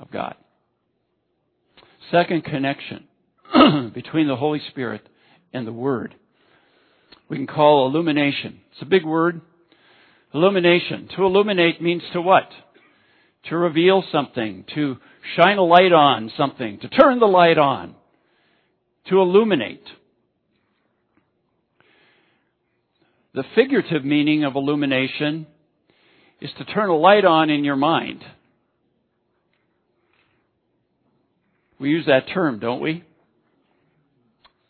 of 0.00 0.10
God. 0.10 0.34
Second 2.10 2.44
connection 2.44 3.04
between 3.94 4.26
the 4.26 4.36
Holy 4.36 4.60
Spirit 4.70 5.08
and 5.52 5.66
the 5.66 5.72
Word. 5.72 6.14
We 7.28 7.36
can 7.36 7.46
call 7.46 7.86
illumination. 7.86 8.60
It's 8.72 8.82
a 8.82 8.86
big 8.86 9.04
word. 9.04 9.40
Illumination. 10.34 11.08
To 11.16 11.24
illuminate 11.24 11.80
means 11.80 12.02
to 12.12 12.20
what? 12.20 12.48
To 13.48 13.56
reveal 13.56 14.02
something, 14.10 14.64
to 14.74 14.96
shine 15.36 15.58
a 15.58 15.62
light 15.62 15.92
on 15.92 16.32
something, 16.36 16.80
to 16.80 16.88
turn 16.88 17.20
the 17.20 17.26
light 17.26 17.56
on, 17.56 17.94
to 19.08 19.20
illuminate. 19.20 19.84
The 23.32 23.44
figurative 23.54 24.04
meaning 24.04 24.44
of 24.44 24.56
illumination 24.56 25.46
is 26.40 26.50
to 26.58 26.64
turn 26.64 26.88
a 26.88 26.96
light 26.96 27.24
on 27.24 27.48
in 27.48 27.64
your 27.64 27.76
mind. 27.76 28.24
We 31.80 31.88
use 31.88 32.06
that 32.06 32.28
term, 32.32 32.58
don't 32.58 32.82
we? 32.82 33.02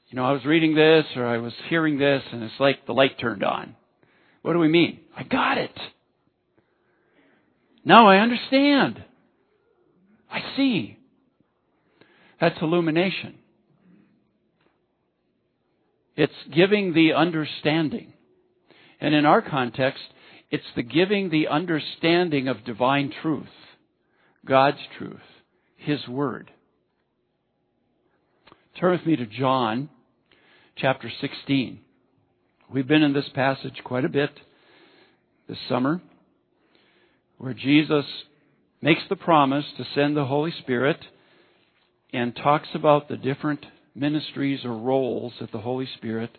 You 0.08 0.16
know, 0.16 0.24
I 0.24 0.32
was 0.32 0.44
reading 0.44 0.74
this 0.74 1.04
or 1.16 1.26
I 1.26 1.38
was 1.38 1.52
hearing 1.68 1.98
this 1.98 2.22
and 2.32 2.42
it's 2.44 2.54
like 2.60 2.86
the 2.86 2.92
light 2.92 3.18
turned 3.20 3.42
on. 3.42 3.74
What 4.42 4.52
do 4.52 4.60
we 4.60 4.68
mean? 4.68 5.00
I 5.16 5.24
got 5.24 5.58
it. 5.58 5.76
Now 7.84 8.08
I 8.08 8.18
understand. 8.18 9.04
I 10.30 10.40
see. 10.56 10.98
That's 12.40 12.60
illumination. 12.62 13.34
It's 16.16 16.32
giving 16.54 16.94
the 16.94 17.14
understanding. 17.14 18.12
And 19.00 19.14
in 19.14 19.26
our 19.26 19.42
context, 19.42 20.02
it's 20.50 20.64
the 20.76 20.82
giving 20.82 21.30
the 21.30 21.48
understanding 21.48 22.48
of 22.48 22.64
divine 22.64 23.12
truth, 23.22 23.46
God's 24.44 24.78
truth, 24.98 25.20
His 25.76 26.06
Word. 26.06 26.50
Turn 28.78 28.92
with 28.92 29.04
me 29.04 29.16
to 29.16 29.26
John 29.26 29.90
chapter 30.76 31.10
16. 31.20 31.80
We've 32.72 32.86
been 32.86 33.02
in 33.02 33.12
this 33.12 33.28
passage 33.34 33.82
quite 33.84 34.06
a 34.06 34.08
bit 34.08 34.30
this 35.48 35.58
summer, 35.68 36.00
where 37.36 37.52
Jesus 37.52 38.06
makes 38.80 39.02
the 39.10 39.16
promise 39.16 39.66
to 39.76 39.84
send 39.94 40.16
the 40.16 40.24
Holy 40.24 40.52
Spirit 40.62 40.98
and 42.12 42.34
talks 42.34 42.68
about 42.72 43.08
the 43.08 43.18
different 43.18 43.66
ministries 43.94 44.64
or 44.64 44.78
roles 44.78 45.34
that 45.40 45.52
the 45.52 45.58
Holy 45.58 45.88
Spirit 45.96 46.30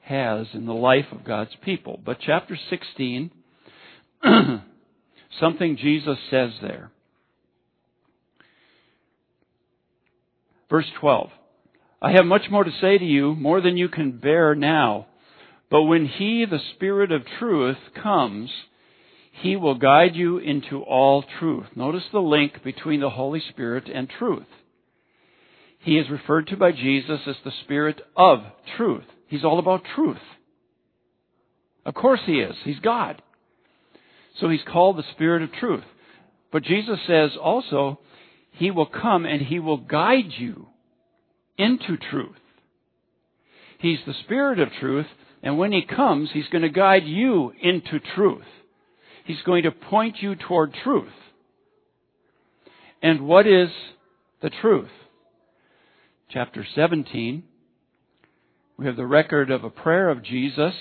has 0.00 0.46
in 0.54 0.66
the 0.66 0.72
life 0.72 1.06
of 1.12 1.24
God's 1.24 1.54
people. 1.62 2.00
But 2.04 2.18
chapter 2.24 2.58
16, 2.70 3.30
something 5.40 5.76
Jesus 5.76 6.18
says 6.30 6.50
there. 6.60 6.90
Verse 10.74 10.90
12. 10.98 11.30
I 12.02 12.10
have 12.14 12.26
much 12.26 12.50
more 12.50 12.64
to 12.64 12.70
say 12.80 12.98
to 12.98 13.04
you, 13.04 13.36
more 13.36 13.60
than 13.60 13.76
you 13.76 13.88
can 13.88 14.18
bear 14.18 14.56
now. 14.56 15.06
But 15.70 15.82
when 15.84 16.04
He, 16.04 16.44
the 16.44 16.58
Spirit 16.74 17.12
of 17.12 17.22
truth, 17.38 17.76
comes, 18.02 18.50
he 19.40 19.54
will 19.54 19.76
guide 19.76 20.16
you 20.16 20.38
into 20.38 20.82
all 20.82 21.24
truth. 21.38 21.66
Notice 21.76 22.02
the 22.10 22.18
link 22.18 22.64
between 22.64 22.98
the 22.98 23.10
Holy 23.10 23.40
Spirit 23.50 23.84
and 23.88 24.10
truth. 24.18 24.48
He 25.78 25.96
is 25.96 26.10
referred 26.10 26.48
to 26.48 26.56
by 26.56 26.72
Jesus 26.72 27.20
as 27.24 27.36
the 27.44 27.52
Spirit 27.62 28.00
of 28.16 28.40
truth. 28.76 29.04
He's 29.28 29.44
all 29.44 29.60
about 29.60 29.84
truth. 29.94 30.18
Of 31.86 31.94
course 31.94 32.22
he 32.26 32.40
is. 32.40 32.56
He's 32.64 32.80
God. 32.80 33.22
So 34.40 34.48
he's 34.48 34.64
called 34.66 34.96
the 34.96 35.04
Spirit 35.12 35.42
of 35.42 35.52
truth. 35.52 35.84
But 36.50 36.64
Jesus 36.64 36.98
says 37.06 37.30
also, 37.40 38.00
He 38.54 38.70
will 38.70 38.86
come 38.86 39.24
and 39.26 39.42
He 39.42 39.58
will 39.58 39.78
guide 39.78 40.32
you 40.38 40.68
into 41.58 41.96
truth. 41.96 42.36
He's 43.78 43.98
the 44.06 44.14
Spirit 44.24 44.58
of 44.60 44.68
truth, 44.80 45.06
and 45.42 45.58
when 45.58 45.72
He 45.72 45.82
comes, 45.82 46.30
He's 46.32 46.48
going 46.50 46.62
to 46.62 46.68
guide 46.68 47.04
you 47.04 47.52
into 47.60 48.00
truth. 48.14 48.44
He's 49.24 49.42
going 49.44 49.64
to 49.64 49.70
point 49.70 50.16
you 50.20 50.34
toward 50.36 50.74
truth. 50.84 51.12
And 53.02 53.26
what 53.26 53.46
is 53.46 53.68
the 54.40 54.50
truth? 54.50 54.90
Chapter 56.30 56.66
17, 56.74 57.42
we 58.76 58.86
have 58.86 58.96
the 58.96 59.06
record 59.06 59.50
of 59.50 59.64
a 59.64 59.70
prayer 59.70 60.10
of 60.10 60.22
Jesus. 60.22 60.74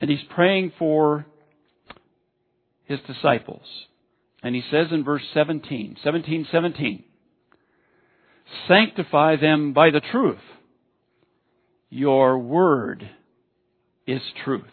And 0.00 0.10
he's 0.10 0.22
praying 0.34 0.72
for 0.78 1.26
his 2.84 3.00
disciples. 3.06 3.66
And 4.44 4.54
he 4.54 4.62
says 4.70 4.88
in 4.92 5.02
verse 5.02 5.22
17, 5.32 5.96
17, 6.04 6.46
17, 6.52 7.04
Sanctify 8.68 9.36
them 9.36 9.72
by 9.72 9.90
the 9.90 10.02
truth. 10.02 10.38
Your 11.88 12.38
word 12.38 13.08
is 14.06 14.20
truth. 14.44 14.64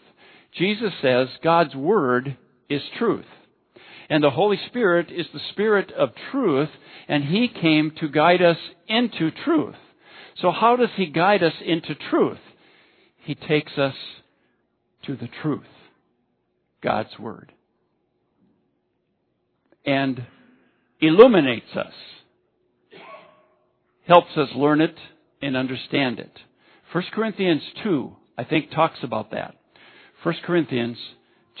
Jesus 0.56 0.92
says 1.00 1.28
God's 1.42 1.74
Word 1.74 2.36
is 2.68 2.82
truth. 2.98 3.24
And 4.10 4.22
the 4.22 4.30
Holy 4.30 4.58
Spirit 4.66 5.10
is 5.10 5.26
the 5.32 5.40
Spirit 5.52 5.90
of 5.92 6.10
truth, 6.30 6.68
and 7.08 7.24
He 7.24 7.48
came 7.48 7.92
to 8.00 8.08
guide 8.08 8.42
us 8.42 8.58
into 8.88 9.30
truth. 9.30 9.76
So 10.36 10.50
how 10.50 10.76
does 10.76 10.90
He 10.96 11.06
guide 11.06 11.42
us 11.42 11.54
into 11.64 11.94
truth? 11.94 12.40
He 13.24 13.34
takes 13.34 13.78
us 13.78 13.94
to 15.06 15.16
the 15.16 15.28
truth. 15.40 15.62
God's 16.82 17.18
Word. 17.18 17.52
And 19.84 20.26
illuminates 21.00 21.74
us. 21.76 21.92
Helps 24.06 24.36
us 24.36 24.48
learn 24.54 24.80
it 24.80 24.96
and 25.40 25.56
understand 25.56 26.18
it. 26.18 26.32
1 26.92 27.04
Corinthians 27.12 27.62
2, 27.82 28.12
I 28.38 28.44
think, 28.44 28.70
talks 28.70 28.98
about 29.02 29.30
that. 29.32 29.54
1 30.22 30.34
Corinthians 30.44 30.98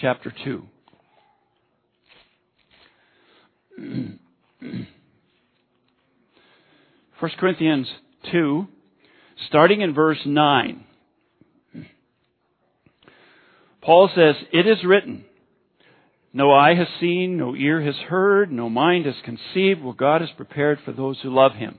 chapter 0.00 0.32
2. 0.44 0.62
First 7.20 7.36
Corinthians 7.38 7.88
2, 8.32 8.66
starting 9.48 9.80
in 9.80 9.94
verse 9.94 10.18
9. 10.26 10.84
Paul 13.80 14.10
says, 14.14 14.34
It 14.52 14.66
is 14.66 14.84
written, 14.84 15.24
No 16.32 16.52
eye 16.52 16.74
has 16.74 16.88
seen, 17.00 17.36
no 17.36 17.54
ear 17.54 17.82
has 17.82 17.96
heard, 18.08 18.50
no 18.50 18.70
mind 18.70 19.06
has 19.06 19.14
conceived 19.24 19.82
what 19.82 19.98
God 19.98 20.22
has 20.22 20.30
prepared 20.36 20.78
for 20.84 20.92
those 20.92 21.18
who 21.22 21.34
love 21.34 21.52
him. 21.52 21.78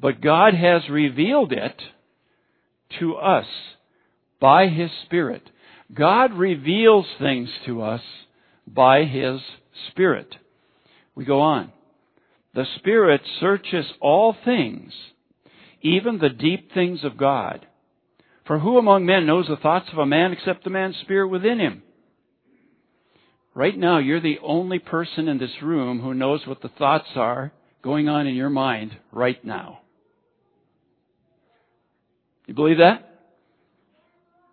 But 0.00 0.20
God 0.20 0.54
has 0.54 0.88
revealed 0.88 1.52
it 1.52 1.80
to 2.98 3.16
us 3.16 3.46
by 4.40 4.68
His 4.68 4.90
Spirit. 5.04 5.42
God 5.92 6.34
reveals 6.34 7.06
things 7.18 7.48
to 7.66 7.82
us 7.82 8.02
by 8.66 9.04
His 9.04 9.40
Spirit. 9.90 10.34
We 11.14 11.24
go 11.24 11.40
on. 11.40 11.72
The 12.54 12.64
Spirit 12.76 13.20
searches 13.40 13.86
all 14.00 14.36
things, 14.44 14.92
even 15.82 16.18
the 16.18 16.28
deep 16.28 16.72
things 16.72 17.04
of 17.04 17.16
God. 17.16 17.66
For 18.46 18.58
who 18.58 18.78
among 18.78 19.04
men 19.04 19.26
knows 19.26 19.46
the 19.48 19.56
thoughts 19.56 19.88
of 19.92 19.98
a 19.98 20.06
man 20.06 20.32
except 20.32 20.64
the 20.64 20.70
man's 20.70 20.96
spirit 21.02 21.28
within 21.28 21.58
him? 21.58 21.82
Right 23.58 23.76
now, 23.76 23.98
you're 23.98 24.20
the 24.20 24.38
only 24.44 24.78
person 24.78 25.26
in 25.26 25.38
this 25.38 25.50
room 25.60 25.98
who 26.00 26.14
knows 26.14 26.46
what 26.46 26.62
the 26.62 26.68
thoughts 26.68 27.08
are 27.16 27.50
going 27.82 28.08
on 28.08 28.28
in 28.28 28.36
your 28.36 28.50
mind 28.50 28.92
right 29.10 29.44
now. 29.44 29.80
You 32.46 32.54
believe 32.54 32.78
that? 32.78 33.20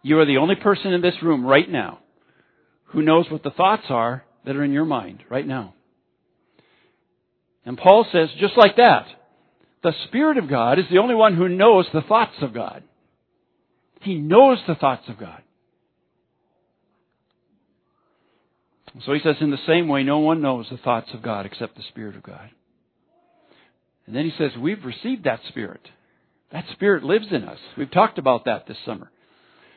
You 0.02 0.18
are 0.18 0.26
the 0.26 0.38
only 0.38 0.56
person 0.56 0.92
in 0.92 1.02
this 1.02 1.22
room 1.22 1.46
right 1.46 1.70
now 1.70 2.00
who 2.86 3.04
knows 3.04 3.28
what 3.30 3.44
the 3.44 3.52
thoughts 3.52 3.84
are 3.90 4.24
that 4.44 4.56
are 4.56 4.64
in 4.64 4.74
your 4.74 4.86
mind 4.86 5.24
right 5.30 5.46
now. 5.46 5.76
And 7.64 7.78
Paul 7.78 8.08
says, 8.12 8.30
just 8.40 8.58
like 8.58 8.76
that, 8.78 9.06
the 9.84 9.94
Spirit 10.08 10.40
of 10.40 10.50
God 10.50 10.80
is 10.80 10.86
the 10.90 10.98
only 10.98 11.14
one 11.14 11.36
who 11.36 11.48
knows 11.48 11.86
the 11.94 12.02
thoughts 12.02 12.38
of 12.42 12.56
God. 12.56 12.82
He 14.02 14.16
knows 14.16 14.58
the 14.68 14.74
thoughts 14.74 15.04
of 15.10 15.20
God. 15.20 15.44
So 19.04 19.14
he 19.14 19.20
says, 19.20 19.36
in 19.42 19.52
the 19.52 19.58
same 19.68 19.88
way, 19.88 20.04
no 20.04 20.20
one 20.20 20.42
knows 20.42 20.68
the 20.70 20.78
thoughts 20.78 21.10
of 21.14 21.22
God 21.22 21.46
except 21.46 21.76
the 21.76 21.84
Spirit 21.90 22.16
of 22.16 22.24
God. 22.24 22.50
And 24.06 24.16
then 24.16 24.24
he 24.24 24.34
says, 24.38 24.52
we've 24.58 24.86
received 24.86 25.26
that 25.26 25.42
Spirit. 25.50 25.82
That 26.52 26.66
Spirit 26.72 27.04
lives 27.04 27.28
in 27.32 27.44
us. 27.44 27.58
We've 27.78 27.92
talked 27.92 28.18
about 28.18 28.46
that 28.46 28.68
this 28.68 28.78
summer. 28.86 29.12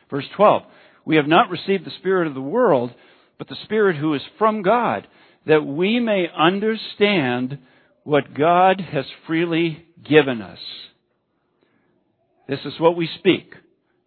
Verse 0.09 0.25
12. 0.37 0.63
We 1.03 1.17
have 1.17 1.27
not 1.27 1.49
received 1.49 1.85
the 1.85 1.91
Spirit 1.99 2.27
of 2.27 2.33
the 2.33 2.41
world, 2.41 2.93
but 3.37 3.49
the 3.49 3.57
Spirit 3.63 3.97
who 3.97 4.13
is 4.13 4.21
from 4.37 4.61
God, 4.61 5.07
that 5.45 5.65
we 5.65 5.99
may 5.99 6.27
understand 6.37 7.57
what 8.03 8.33
God 8.33 8.79
has 8.79 9.05
freely 9.27 9.85
given 10.07 10.41
us. 10.41 10.59
This 12.47 12.59
is 12.65 12.79
what 12.79 12.95
we 12.95 13.09
speak, 13.19 13.53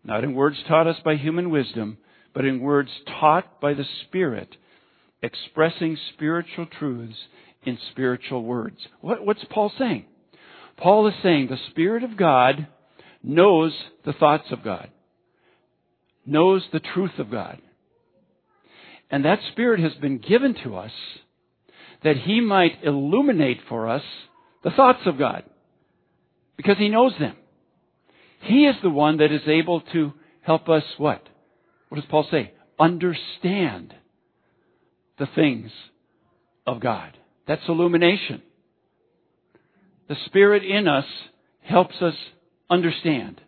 not 0.05 0.25
in 0.25 0.35
words 0.35 0.57
taught 0.67 0.87
us 0.87 0.97
by 1.05 1.17
human 1.17 1.51
wisdom, 1.51 1.99
but 2.35 2.45
in 2.45 2.61
words 2.61 2.91
taught 3.21 3.61
by 3.61 3.75
the 3.75 3.85
Spirit, 4.07 4.57
expressing 5.23 5.97
spiritual 6.15 6.67
truths 6.67 7.17
in 7.65 7.79
spiritual 7.93 8.45
words. 8.45 8.79
What, 9.01 9.25
what's 9.25 9.45
Paul 9.51 9.73
saying? 9.79 10.07
Paul 10.77 11.07
is 11.07 11.15
saying 11.23 11.49
the 11.49 11.59
Spirit 11.71 12.03
of 12.03 12.17
God 12.17 12.67
knows 13.23 13.73
the 14.05 14.13
thoughts 14.13 14.49
of 14.51 14.65
God, 14.65 14.91
knows 16.27 16.65
the 16.73 16.81
truth 16.81 17.19
of 17.19 17.31
God. 17.31 17.61
And 19.11 19.25
that 19.25 19.39
Spirit 19.53 19.81
has 19.81 19.93
been 20.01 20.19
given 20.19 20.57
to 20.65 20.77
us 20.77 20.93
that 22.03 22.17
He 22.17 22.41
might 22.41 22.83
illuminate 22.83 23.61
for 23.69 23.89
us 23.89 24.03
the 24.65 24.71
thoughts 24.71 25.03
of 25.07 25.19
God. 25.19 25.45
Because 26.57 26.79
He 26.79 26.89
knows 26.89 27.13
them. 27.19 27.37
He 28.41 28.67
is 28.67 28.77
the 28.83 28.91
one 28.91 29.19
that 29.19 29.31
is 29.31 29.47
able 29.47 29.83
to 29.93 30.13
help 30.41 30.69
us 30.69 30.83
what? 30.99 31.23
What 31.89 32.01
does 32.01 32.11
Paul 32.11 32.27
say? 32.31 32.53
Understand 32.81 33.95
the 35.23 35.29
things 35.37 35.71
of 36.67 36.81
God. 36.81 37.17
That's 37.47 37.63
illumination. 37.69 38.43
The 40.09 40.17
Spirit 40.27 40.65
in 40.65 40.89
us 40.89 41.05
helps 41.61 41.95
us 42.03 42.15
understand 42.69 43.41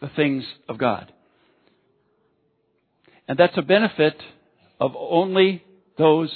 the 0.00 0.08
things 0.14 0.44
of 0.68 0.78
God. 0.78 1.12
And 3.26 3.36
that's 3.36 3.58
a 3.58 3.62
benefit 3.62 4.14
of 4.78 4.92
only 4.96 5.64
those 5.98 6.32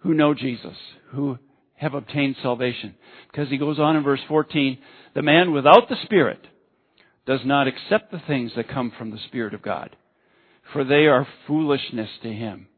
who 0.00 0.12
know 0.12 0.34
Jesus, 0.34 0.76
who 1.12 1.38
have 1.76 1.94
obtained 1.94 2.36
salvation. 2.42 2.96
Because 3.32 3.48
he 3.48 3.56
goes 3.56 3.78
on 3.78 3.96
in 3.96 4.02
verse 4.02 4.20
14, 4.28 4.76
the 5.14 5.22
man 5.22 5.54
without 5.54 5.88
the 5.88 5.96
Spirit 6.04 6.46
does 7.24 7.40
not 7.46 7.66
accept 7.66 8.12
the 8.12 8.20
things 8.26 8.52
that 8.56 8.68
come 8.68 8.92
from 8.98 9.10
the 9.10 9.20
Spirit 9.28 9.54
of 9.54 9.62
God, 9.62 9.96
for 10.74 10.84
they 10.84 11.06
are 11.06 11.26
foolishness 11.46 12.10
to 12.22 12.28
him. 12.30 12.68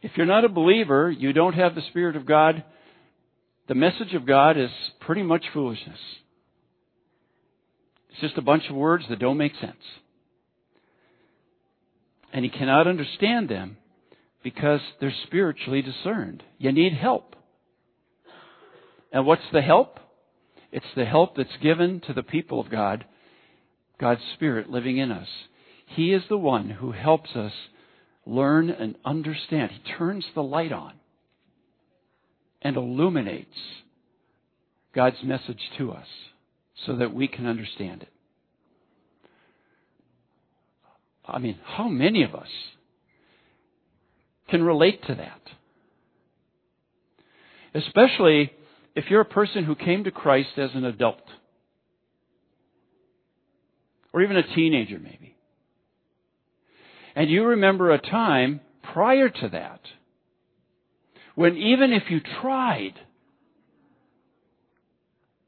If 0.00 0.12
you're 0.16 0.26
not 0.26 0.44
a 0.44 0.48
believer, 0.48 1.10
you 1.10 1.32
don't 1.32 1.54
have 1.54 1.74
the 1.74 1.82
Spirit 1.90 2.16
of 2.16 2.26
God, 2.26 2.62
the 3.66 3.74
message 3.74 4.14
of 4.14 4.26
God 4.26 4.56
is 4.56 4.70
pretty 5.00 5.22
much 5.22 5.44
foolishness. 5.52 5.98
It's 8.10 8.20
just 8.20 8.38
a 8.38 8.42
bunch 8.42 8.64
of 8.70 8.76
words 8.76 9.04
that 9.08 9.18
don't 9.18 9.36
make 9.36 9.54
sense. 9.60 9.76
And 12.32 12.44
he 12.44 12.50
cannot 12.50 12.86
understand 12.86 13.48
them 13.48 13.76
because 14.42 14.80
they're 15.00 15.14
spiritually 15.26 15.82
discerned. 15.82 16.42
You 16.58 16.72
need 16.72 16.92
help. 16.92 17.36
And 19.12 19.26
what's 19.26 19.42
the 19.52 19.62
help? 19.62 19.98
It's 20.70 20.86
the 20.94 21.04
help 21.04 21.36
that's 21.36 21.56
given 21.62 22.00
to 22.06 22.12
the 22.12 22.22
people 22.22 22.60
of 22.60 22.70
God, 22.70 23.04
God's 24.00 24.20
Spirit 24.34 24.70
living 24.70 24.98
in 24.98 25.10
us. 25.10 25.28
He 25.86 26.12
is 26.12 26.22
the 26.28 26.36
one 26.36 26.68
who 26.68 26.92
helps 26.92 27.30
us 27.34 27.52
learn 28.28 28.68
and 28.70 28.94
understand. 29.04 29.70
He 29.72 29.92
turns 29.94 30.24
the 30.34 30.42
light 30.42 30.70
on 30.70 30.92
and 32.60 32.76
illuminates 32.76 33.56
God's 34.94 35.16
message 35.24 35.60
to 35.78 35.92
us 35.92 36.06
so 36.86 36.96
that 36.96 37.14
we 37.14 37.26
can 37.26 37.46
understand 37.46 38.02
it. 38.02 38.12
I 41.24 41.38
mean, 41.38 41.58
how 41.64 41.88
many 41.88 42.22
of 42.22 42.34
us 42.34 42.48
can 44.48 44.62
relate 44.62 45.02
to 45.06 45.14
that? 45.14 45.40
Especially 47.74 48.50
if 48.94 49.04
you're 49.10 49.20
a 49.20 49.26
person 49.26 49.64
who 49.64 49.74
came 49.74 50.04
to 50.04 50.10
Christ 50.10 50.50
as 50.56 50.70
an 50.74 50.84
adult. 50.84 51.22
Or 54.12 54.22
even 54.22 54.36
a 54.36 54.54
teenager, 54.54 54.98
maybe. 54.98 55.36
And 57.18 57.28
you 57.28 57.44
remember 57.44 57.90
a 57.90 57.98
time 57.98 58.60
prior 58.92 59.28
to 59.28 59.48
that 59.48 59.80
when 61.34 61.56
even 61.56 61.92
if 61.92 62.04
you 62.10 62.20
tried, 62.40 62.94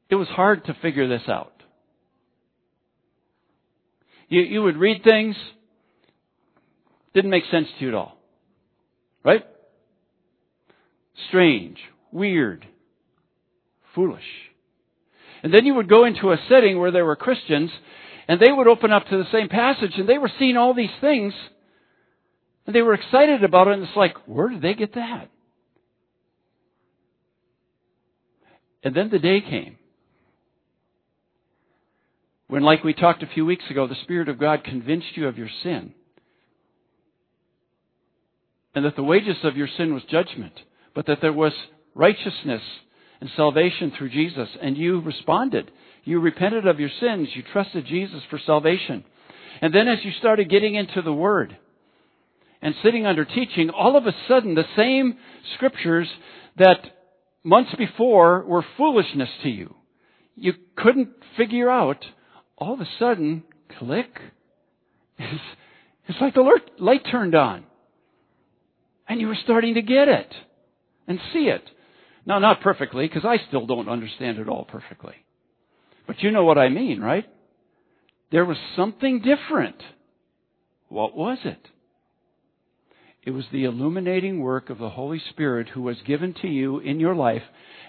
it 0.09 0.15
was 0.15 0.27
hard 0.27 0.65
to 0.65 0.75
figure 0.81 1.07
this 1.07 1.29
out. 1.29 1.53
You, 4.27 4.41
you 4.41 4.63
would 4.63 4.75
read 4.75 5.01
things, 5.05 5.37
didn't 7.13 7.31
make 7.31 7.45
sense 7.49 7.67
to 7.79 7.85
you 7.85 7.87
at 7.91 7.95
all. 7.95 8.17
Right? 9.23 9.45
Strange, 11.29 11.77
weird, 12.11 12.67
foolish. 13.95 14.27
And 15.41 15.53
then 15.53 15.65
you 15.65 15.75
would 15.75 15.87
go 15.87 16.03
into 16.03 16.33
a 16.33 16.37
setting 16.49 16.79
where 16.79 16.91
there 16.91 17.05
were 17.05 17.15
Christians, 17.15 17.71
and 18.27 18.41
they 18.41 18.51
would 18.51 18.67
open 18.67 18.91
up 18.91 19.07
to 19.07 19.17
the 19.17 19.31
same 19.31 19.47
passage, 19.47 19.93
and 19.95 20.09
they 20.09 20.17
were 20.17 20.31
seeing 20.37 20.57
all 20.57 20.73
these 20.73 20.89
things, 20.99 21.33
and 22.65 22.75
they 22.75 22.81
were 22.81 22.93
excited 22.93 23.43
about 23.43 23.67
it, 23.67 23.73
and 23.75 23.83
it's 23.83 23.97
like, 23.97 24.15
where 24.25 24.49
did 24.49 24.61
they 24.61 24.73
get 24.73 24.95
that? 24.95 25.29
And 28.83 28.95
then 28.95 29.09
the 29.09 29.19
day 29.19 29.41
came 29.41 29.77
when, 32.47 32.63
like 32.63 32.83
we 32.83 32.93
talked 32.93 33.23
a 33.23 33.27
few 33.27 33.45
weeks 33.45 33.63
ago, 33.69 33.87
the 33.87 33.95
Spirit 34.03 34.29
of 34.29 34.39
God 34.39 34.63
convinced 34.63 35.15
you 35.15 35.27
of 35.27 35.37
your 35.37 35.49
sin. 35.63 35.93
and 38.73 38.85
that 38.85 38.95
the 38.95 39.03
wages 39.03 39.37
of 39.43 39.57
your 39.57 39.67
sin 39.77 39.93
was 39.93 40.03
judgment, 40.09 40.53
but 40.95 41.05
that 41.07 41.19
there 41.21 41.33
was 41.33 41.53
righteousness 41.93 42.61
and 43.19 43.29
salvation 43.35 43.91
through 43.97 44.09
Jesus. 44.09 44.49
And 44.61 44.77
you 44.77 45.01
responded. 45.01 45.71
You 46.03 46.19
repented 46.19 46.65
of 46.65 46.79
your 46.79 46.89
sins. 46.99 47.29
You 47.33 47.43
trusted 47.51 47.85
Jesus 47.85 48.21
for 48.29 48.39
salvation. 48.45 49.03
And 49.61 49.73
then 49.73 49.87
as 49.87 49.99
you 50.03 50.11
started 50.19 50.49
getting 50.49 50.75
into 50.75 51.01
the 51.01 51.13
Word 51.13 51.57
and 52.61 52.75
sitting 52.83 53.05
under 53.05 53.25
teaching, 53.25 53.69
all 53.69 53.97
of 53.97 54.05
a 54.05 54.15
sudden 54.27 54.55
the 54.55 54.65
same 54.75 55.17
scriptures 55.55 56.07
that 56.57 56.79
months 57.43 57.71
before 57.77 58.43
were 58.45 58.63
foolishness 58.77 59.29
to 59.43 59.49
you, 59.49 59.75
you 60.35 60.53
couldn't 60.75 61.09
figure 61.37 61.69
out, 61.69 62.05
all 62.57 62.73
of 62.73 62.81
a 62.81 62.87
sudden, 62.99 63.43
click, 63.79 64.19
it's, 65.17 65.41
it's 66.07 66.21
like 66.21 66.33
the 66.33 66.59
light 66.79 67.01
turned 67.09 67.35
on. 67.35 67.65
And 69.07 69.19
you 69.19 69.27
were 69.27 69.37
starting 69.43 69.75
to 69.75 69.81
get 69.81 70.07
it 70.07 70.33
and 71.07 71.19
see 71.33 71.45
it. 71.47 71.63
Now, 72.25 72.39
not 72.39 72.61
perfectly, 72.61 73.07
because 73.07 73.25
I 73.25 73.37
still 73.47 73.65
don't 73.65 73.89
understand 73.89 74.37
it 74.37 74.47
all 74.47 74.65
perfectly. 74.65 75.15
But 76.07 76.21
you 76.21 76.31
know 76.31 76.45
what 76.45 76.57
I 76.57 76.69
mean, 76.69 77.01
right? 77.01 77.27
There 78.31 78.45
was 78.45 78.57
something 78.75 79.21
different. 79.21 79.75
What 80.87 81.15
was 81.15 81.39
it? 81.43 81.67
It 83.23 83.31
was 83.31 83.45
the 83.51 83.65
illuminating 83.65 84.39
work 84.39 84.69
of 84.69 84.79
the 84.79 84.89
Holy 84.89 85.21
Spirit 85.29 85.69
who 85.69 85.81
was 85.81 85.97
given 86.07 86.33
to 86.41 86.47
you 86.47 86.79
in 86.79 86.99
your 86.99 87.15
life 87.15 87.43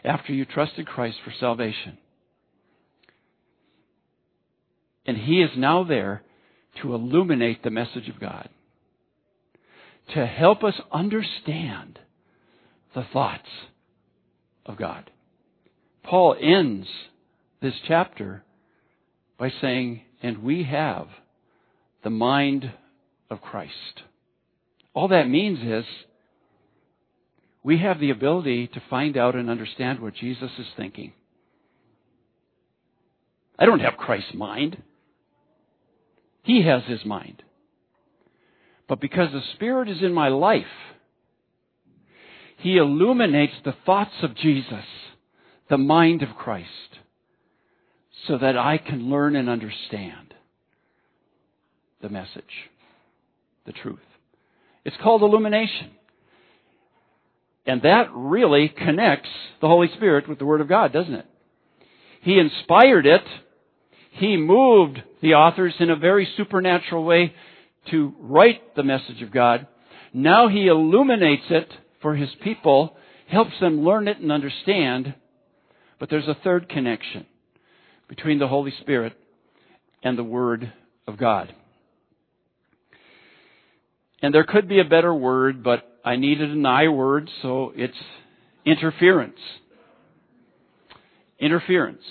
after 0.05 0.33
you 0.33 0.45
trusted 0.45 0.87
Christ 0.87 1.17
for 1.25 1.33
salvation. 1.39 1.97
And 5.07 5.17
He 5.17 5.43
is 5.43 5.51
now 5.57 5.85
there 5.85 6.23
to 6.81 6.95
illuminate 6.95 7.63
the 7.63 7.71
message 7.71 8.09
of 8.09 8.21
God, 8.21 8.49
to 10.15 10.27
help 10.27 10.63
us 10.63 10.75
understand 10.91 11.99
the 12.95 13.07
thoughts 13.13 13.49
of 14.67 14.77
God. 14.77 15.11
Paul 16.03 16.37
ends 16.41 16.87
this 17.61 17.75
chapter 17.87 18.45
by 19.39 19.51
saying, 19.61 20.03
and 20.23 20.43
we 20.43 20.65
have 20.65 21.09
the 22.05 22.11
mind 22.11 22.71
of 23.31 23.41
Christ. 23.41 24.03
All 24.95 25.09
that 25.09 25.29
means 25.29 25.59
is 25.61 25.85
we 27.63 27.79
have 27.79 28.01
the 28.01 28.11
ability 28.11 28.67
to 28.69 28.83
find 28.91 29.17
out 29.17 29.35
and 29.35 29.49
understand 29.49 30.01
what 30.01 30.15
Jesus 30.15 30.51
is 30.59 30.67
thinking. 30.77 31.13
I 33.59 33.67
don't 33.67 33.81
have 33.81 33.97
Christ's 33.97 34.35
mind. 34.35 34.83
He 36.43 36.63
has 36.67 36.83
his 36.85 37.05
mind. 37.05 37.43
But 38.89 39.01
because 39.01 39.33
the 39.33 39.43
Spirit 39.55 39.89
is 39.89 40.03
in 40.03 40.13
my 40.13 40.29
life, 40.29 40.65
He 42.59 42.77
illuminates 42.77 43.55
the 43.65 43.75
thoughts 43.87 44.13
of 44.23 44.37
Jesus, 44.37 44.85
the 45.71 45.79
mind 45.79 46.23
of 46.23 46.37
Christ, 46.37 46.69
so 48.27 48.37
that 48.39 48.59
I 48.59 48.79
can 48.79 49.09
learn 49.09 49.37
and 49.37 49.49
understand 49.49 50.35
the 52.03 52.09
message, 52.09 52.43
the 53.65 53.73
truth. 53.73 53.99
It's 54.85 54.97
called 55.03 55.23
illumination. 55.23 55.91
And 57.67 57.83
that 57.83 58.09
really 58.13 58.69
connects 58.69 59.29
the 59.61 59.69
Holy 59.69 59.89
Spirit 59.97 60.29
with 60.29 60.39
the 60.39 60.47
Word 60.47 60.61
of 60.61 60.69
God, 60.69 60.93
doesn't 60.93 61.15
it? 61.15 61.27
He 62.23 62.39
inspired 62.39 63.07
it. 63.07 63.23
He 64.13 64.37
moved 64.37 65.01
the 65.23 65.35
authors 65.35 65.75
in 65.79 65.91
a 65.91 65.97
very 65.97 66.29
supernatural 66.37 67.05
way 67.05 67.35
to 67.91 68.13
write 68.19 68.75
the 68.75 68.83
message 68.83 69.23
of 69.23 69.33
God. 69.33 69.67
Now 70.13 70.49
He 70.49 70.67
illuminates 70.67 71.45
it 71.51 71.69
for 72.01 72.15
His 72.15 72.31
people, 72.43 72.97
helps 73.29 73.59
them 73.61 73.85
learn 73.85 74.09
it 74.09 74.19
and 74.19 74.31
understand. 74.31 75.15
But 75.99 76.11
there's 76.11 76.29
a 76.29 76.37
third 76.43 76.69
connection 76.69 77.27
between 78.09 78.39
the 78.39 78.49
Holy 78.49 78.73
Spirit 78.81 79.15
and 80.03 80.19
the 80.19 80.25
Word 80.25 80.73
of 81.07 81.17
God. 81.17 81.55
And 84.23 84.33
there 84.33 84.45
could 84.45 84.69
be 84.69 84.79
a 84.79 84.85
better 84.85 85.13
word, 85.13 85.65
but 85.65 85.99
I 86.05 86.15
needed 86.15 86.51
an 86.51 86.65
I 86.65 86.89
word, 86.89 87.29
so 87.43 87.73
it's 87.75 87.97
interference. 88.65 89.39
Interference. 91.41 92.03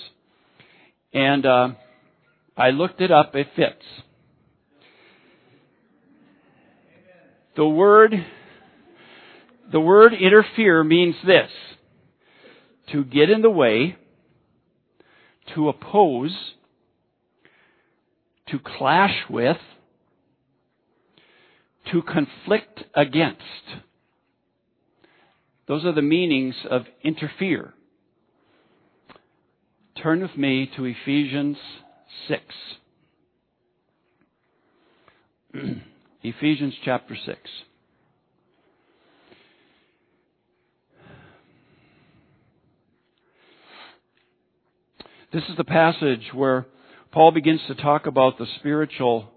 And 1.14 1.46
uh, 1.46 1.68
I 2.56 2.70
looked 2.70 3.00
it 3.00 3.10
up, 3.10 3.34
it 3.34 3.48
fits. 3.56 3.82
The 7.56 7.66
word, 7.66 8.14
the 9.70 9.80
word 9.80 10.12
interfere 10.12 10.84
means 10.84 11.14
this. 11.26 11.50
To 12.92 13.04
get 13.04 13.30
in 13.30 13.40
the 13.40 13.50
way, 13.50 13.96
to 15.54 15.68
oppose, 15.70 16.34
to 18.48 18.58
clash 18.58 19.14
with, 19.30 19.56
to 21.92 22.02
conflict 22.02 22.82
against. 22.94 23.42
Those 25.68 25.84
are 25.84 25.92
the 25.92 26.02
meanings 26.02 26.54
of 26.70 26.82
interfere. 27.04 27.74
Turn 30.02 30.22
with 30.22 30.36
me 30.36 30.70
to 30.76 30.86
Ephesians 30.86 31.58
6. 32.28 32.42
Ephesians 36.22 36.74
chapter 36.84 37.14
6. 37.26 37.38
This 45.32 45.42
is 45.48 45.56
the 45.56 45.64
passage 45.64 46.30
where 46.34 46.66
Paul 47.10 47.32
begins 47.32 47.60
to 47.68 47.74
talk 47.74 48.06
about 48.06 48.38
the 48.38 48.46
spiritual 48.58 49.30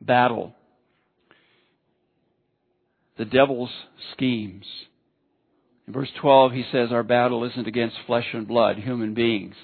battle 0.00 0.54
the 3.20 3.26
devil's 3.26 3.70
schemes. 4.14 4.64
In 5.86 5.92
verse 5.92 6.08
12, 6.22 6.52
he 6.52 6.64
says, 6.72 6.88
Our 6.90 7.02
battle 7.02 7.44
isn't 7.44 7.66
against 7.66 7.96
flesh 8.06 8.24
and 8.32 8.48
blood, 8.48 8.78
human 8.78 9.12
beings. 9.12 9.56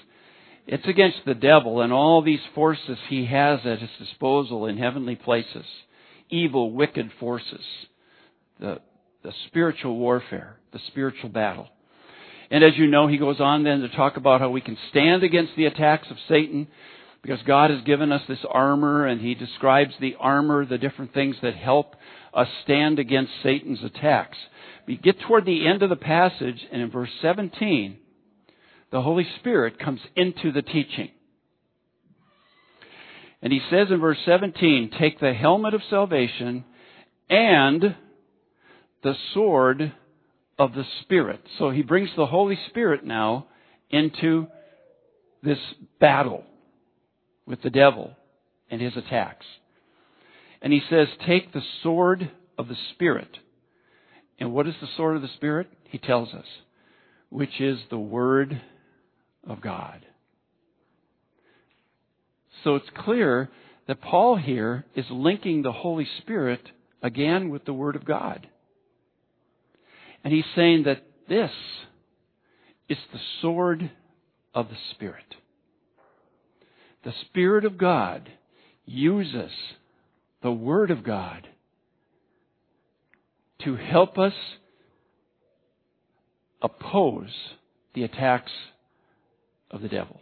It's 0.67 0.85
against 0.87 1.17
the 1.25 1.33
devil 1.33 1.81
and 1.81 1.91
all 1.91 2.21
these 2.21 2.39
forces 2.53 2.99
he 3.09 3.25
has 3.25 3.61
at 3.65 3.79
his 3.79 3.89
disposal 3.97 4.67
in 4.67 4.77
heavenly 4.77 5.15
places. 5.15 5.65
Evil, 6.29 6.71
wicked 6.71 7.09
forces. 7.19 7.65
The, 8.59 8.79
the 9.23 9.33
spiritual 9.47 9.97
warfare, 9.97 10.57
the 10.71 10.79
spiritual 10.89 11.29
battle. 11.29 11.67
And 12.51 12.63
as 12.63 12.73
you 12.77 12.85
know, 12.85 13.07
he 13.07 13.17
goes 13.17 13.39
on 13.39 13.63
then 13.63 13.79
to 13.79 13.89
talk 13.89 14.17
about 14.17 14.39
how 14.39 14.51
we 14.51 14.61
can 14.61 14.77
stand 14.91 15.23
against 15.23 15.53
the 15.57 15.65
attacks 15.65 16.11
of 16.11 16.17
Satan 16.29 16.67
because 17.23 17.39
God 17.47 17.71
has 17.71 17.81
given 17.85 18.11
us 18.11 18.21
this 18.27 18.45
armor 18.47 19.07
and 19.07 19.19
he 19.19 19.33
describes 19.33 19.95
the 19.99 20.15
armor, 20.19 20.63
the 20.63 20.77
different 20.77 21.15
things 21.15 21.35
that 21.41 21.55
help 21.55 21.95
us 22.37 22.47
stand 22.63 22.99
against 22.99 23.31
Satan's 23.41 23.83
attacks. 23.83 24.37
We 24.87 24.95
get 24.95 25.19
toward 25.21 25.45
the 25.45 25.67
end 25.67 25.81
of 25.81 25.89
the 25.89 25.95
passage, 25.95 26.65
and 26.71 26.81
in 26.81 26.91
verse 26.91 27.09
17, 27.21 27.97
the 28.91 29.01
Holy 29.01 29.27
Spirit 29.39 29.79
comes 29.79 29.99
into 30.15 30.51
the 30.51 30.61
teaching. 30.61 31.09
And 33.41 33.51
he 33.51 33.59
says 33.69 33.87
in 33.89 33.99
verse 33.99 34.19
17, 34.25 34.91
Take 34.99 35.19
the 35.19 35.33
helmet 35.33 35.73
of 35.73 35.81
salvation 35.89 36.63
and 37.29 37.95
the 39.03 39.13
sword 39.33 39.93
of 40.57 40.73
the 40.73 40.85
Spirit. 41.01 41.41
So 41.57 41.71
he 41.71 41.81
brings 41.81 42.09
the 42.15 42.25
Holy 42.25 42.57
Spirit 42.69 43.03
now 43.03 43.47
into 43.89 44.47
this 45.43 45.59
battle 45.99 46.43
with 47.45 47.61
the 47.61 47.69
devil 47.69 48.15
and 48.69 48.81
his 48.81 48.95
attacks. 48.95 49.45
And 50.67 50.73
he 50.73 50.81
says, 50.89 51.07
Take 51.25 51.53
the 51.53 51.61
sword 51.81 52.29
of 52.57 52.67
the 52.67 52.75
Spirit. 52.91 53.37
And 54.37 54.51
what 54.51 54.67
is 54.67 54.73
the 54.81 54.89
sword 54.97 55.15
of 55.15 55.21
the 55.21 55.29
Spirit? 55.37 55.67
He 55.85 55.97
tells 55.97 56.33
us, 56.33 56.43
which 57.29 57.61
is 57.61 57.79
the 57.89 57.97
Word 57.97 58.61
of 59.47 59.61
God. 59.61 60.05
So 62.65 62.75
it's 62.75 62.89
clear 62.97 63.49
that 63.87 64.01
Paul 64.01 64.35
here 64.35 64.83
is 64.93 65.05
linking 65.09 65.61
the 65.61 65.71
Holy 65.71 66.05
Spirit 66.17 66.69
again 67.01 67.47
with 67.47 67.63
the 67.63 67.71
Word 67.71 67.95
of 67.95 68.03
God. 68.03 68.45
And 70.25 70.33
he's 70.33 70.43
saying 70.53 70.83
that 70.83 71.01
this 71.29 71.51
is 72.89 72.97
the 73.13 73.21
sword 73.41 73.89
of 74.53 74.67
the 74.67 74.77
Spirit. 74.91 75.33
The 77.05 77.13
Spirit 77.29 77.63
of 77.63 77.77
God 77.77 78.29
uses 78.85 79.51
the 80.41 80.51
Word 80.51 80.91
of 80.91 81.03
God 81.03 81.47
to 83.63 83.75
help 83.75 84.17
us 84.17 84.33
oppose 86.61 87.33
the 87.93 88.03
attacks 88.03 88.51
of 89.71 89.81
the 89.81 89.87
devil, 89.87 90.19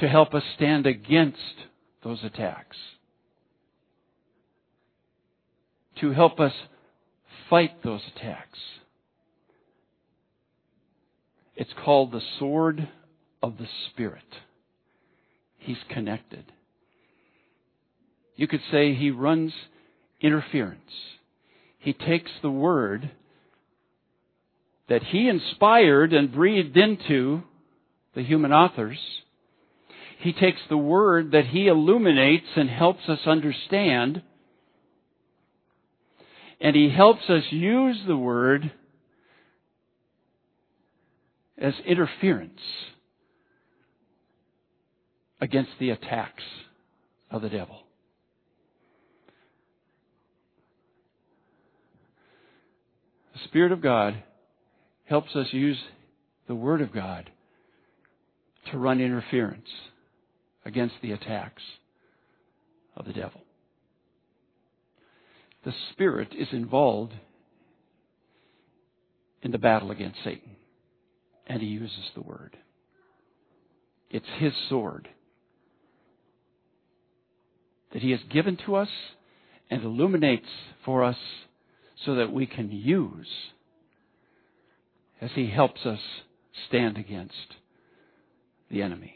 to 0.00 0.08
help 0.08 0.34
us 0.34 0.42
stand 0.56 0.86
against 0.86 1.38
those 2.02 2.22
attacks, 2.24 2.76
to 6.00 6.12
help 6.12 6.40
us 6.40 6.52
fight 7.50 7.82
those 7.82 8.02
attacks. 8.16 8.58
It's 11.56 11.72
called 11.84 12.12
the 12.12 12.22
sword 12.38 12.88
of 13.42 13.58
the 13.58 13.66
Spirit. 13.90 14.22
He's 15.58 15.78
connected. 15.90 16.44
You 18.38 18.46
could 18.46 18.62
say 18.70 18.94
he 18.94 19.10
runs 19.10 19.52
interference. 20.20 20.92
He 21.80 21.92
takes 21.92 22.30
the 22.40 22.50
word 22.50 23.10
that 24.88 25.02
he 25.02 25.28
inspired 25.28 26.12
and 26.12 26.32
breathed 26.32 26.76
into 26.76 27.42
the 28.14 28.22
human 28.22 28.52
authors. 28.52 28.96
He 30.20 30.32
takes 30.32 30.60
the 30.68 30.78
word 30.78 31.32
that 31.32 31.46
he 31.46 31.66
illuminates 31.66 32.46
and 32.54 32.70
helps 32.70 33.08
us 33.08 33.18
understand. 33.26 34.22
And 36.60 36.76
he 36.76 36.90
helps 36.90 37.28
us 37.28 37.42
use 37.50 37.98
the 38.06 38.16
word 38.16 38.70
as 41.60 41.74
interference 41.84 42.60
against 45.40 45.72
the 45.80 45.90
attacks 45.90 46.44
of 47.32 47.42
the 47.42 47.48
devil. 47.48 47.82
The 53.38 53.48
Spirit 53.48 53.72
of 53.72 53.80
God 53.80 54.22
helps 55.04 55.36
us 55.36 55.46
use 55.52 55.78
the 56.48 56.56
Word 56.56 56.80
of 56.80 56.92
God 56.92 57.30
to 58.70 58.78
run 58.78 59.00
interference 59.00 59.68
against 60.64 60.96
the 61.02 61.12
attacks 61.12 61.62
of 62.96 63.06
the 63.06 63.12
devil. 63.12 63.42
The 65.64 65.72
Spirit 65.92 66.34
is 66.36 66.48
involved 66.50 67.12
in 69.42 69.52
the 69.52 69.58
battle 69.58 69.92
against 69.92 70.18
Satan, 70.24 70.56
and 71.46 71.62
he 71.62 71.68
uses 71.68 72.10
the 72.16 72.22
Word. 72.22 72.56
It's 74.10 74.26
his 74.38 74.52
sword 74.68 75.08
that 77.92 78.02
he 78.02 78.10
has 78.10 78.20
given 78.30 78.58
to 78.66 78.74
us 78.74 78.90
and 79.70 79.84
illuminates 79.84 80.48
for 80.84 81.04
us 81.04 81.16
so 82.04 82.16
that 82.16 82.32
we 82.32 82.46
can 82.46 82.70
use 82.70 83.28
as 85.20 85.30
he 85.34 85.50
helps 85.50 85.84
us 85.84 85.98
stand 86.68 86.96
against 86.96 87.34
the 88.70 88.82
enemy. 88.82 89.14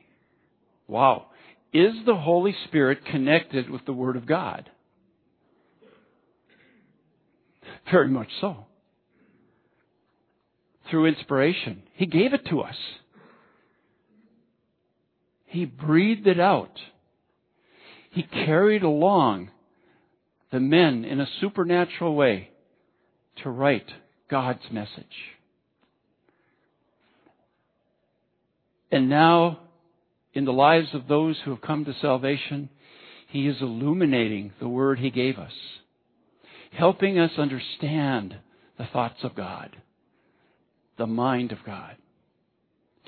Wow. 0.88 1.26
Is 1.72 1.92
the 2.04 2.16
Holy 2.16 2.54
Spirit 2.66 3.04
connected 3.04 3.70
with 3.70 3.84
the 3.86 3.92
Word 3.92 4.16
of 4.16 4.26
God? 4.26 4.68
Very 7.90 8.08
much 8.08 8.28
so. 8.40 8.66
Through 10.90 11.06
inspiration. 11.06 11.82
He 11.94 12.06
gave 12.06 12.34
it 12.34 12.46
to 12.50 12.60
us. 12.60 12.76
He 15.46 15.64
breathed 15.64 16.26
it 16.26 16.40
out. 16.40 16.78
He 18.10 18.22
carried 18.22 18.82
along 18.82 19.50
the 20.50 20.60
men 20.60 21.04
in 21.04 21.20
a 21.20 21.28
supernatural 21.40 22.14
way 22.14 22.51
to 23.42 23.50
write 23.50 23.90
God's 24.30 24.62
message. 24.70 25.32
And 28.90 29.08
now, 29.08 29.60
in 30.34 30.44
the 30.44 30.52
lives 30.52 30.88
of 30.92 31.08
those 31.08 31.38
who 31.44 31.50
have 31.50 31.62
come 31.62 31.84
to 31.86 31.94
salvation, 32.00 32.68
He 33.28 33.46
is 33.46 33.56
illuminating 33.60 34.52
the 34.60 34.68
Word 34.68 34.98
He 34.98 35.10
gave 35.10 35.38
us, 35.38 35.52
helping 36.72 37.18
us 37.18 37.32
understand 37.38 38.36
the 38.78 38.86
thoughts 38.92 39.18
of 39.22 39.34
God, 39.34 39.76
the 40.98 41.06
mind 41.06 41.52
of 41.52 41.58
God, 41.64 41.96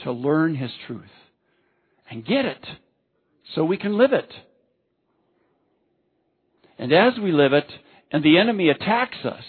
to 0.05 0.13
learn 0.13 0.55
His 0.55 0.71
truth 0.87 1.05
and 2.11 2.25
get 2.25 2.45
it 2.45 2.67
so 3.55 3.65
we 3.65 3.77
can 3.77 3.97
live 3.99 4.13
it. 4.13 4.33
And 6.79 6.93
as 6.93 7.15
we 7.23 7.31
live 7.31 7.53
it, 7.53 7.71
and 8.11 8.23
the 8.25 8.39
enemy 8.39 8.69
attacks 8.69 9.19
us, 9.25 9.45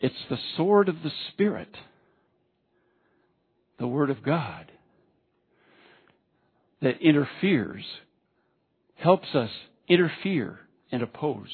it's 0.00 0.14
the 0.28 0.38
sword 0.56 0.88
of 0.88 1.02
the 1.02 1.10
Spirit, 1.32 1.74
the 3.78 3.86
Word 3.86 4.10
of 4.10 4.22
God, 4.22 4.70
that 6.82 7.00
interferes, 7.00 7.84
helps 8.96 9.34
us 9.34 9.50
interfere 9.88 10.60
and 10.92 11.02
oppose 11.02 11.48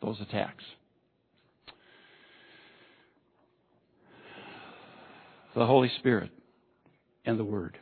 those 0.00 0.20
attacks. 0.20 0.64
The 5.54 5.66
Holy 5.66 5.90
Spirit 5.98 6.30
and 7.24 7.38
the 7.38 7.44
Word. 7.44 7.76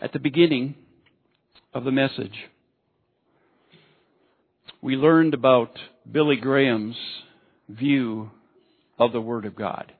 At 0.00 0.12
the 0.12 0.18
beginning 0.18 0.74
of 1.72 1.84
the 1.84 1.90
message, 1.90 2.34
we 4.80 4.96
learned 4.96 5.34
about 5.34 5.70
Billy 6.10 6.36
Graham's 6.36 6.96
view 7.68 8.30
of 8.98 9.12
the 9.12 9.20
Word 9.20 9.44
of 9.44 9.56
God 9.56 9.92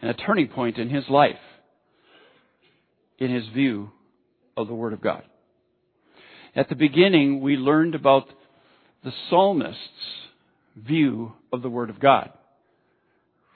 and 0.00 0.10
a 0.10 0.14
turning 0.14 0.48
point 0.48 0.78
in 0.78 0.88
his 0.90 1.04
life 1.08 1.36
in 3.18 3.32
his 3.34 3.46
view 3.48 3.90
of 4.56 4.68
the 4.68 4.74
Word 4.74 4.92
of 4.92 5.00
God. 5.00 5.22
At 6.54 6.68
the 6.68 6.74
beginning, 6.74 7.40
we 7.40 7.56
learned 7.56 7.94
about 7.94 8.28
the 9.04 9.12
psalmist's 9.28 9.78
view 10.76 11.32
of 11.52 11.62
the 11.62 11.70
Word 11.70 11.90
of 11.90 12.00
God 12.00 12.32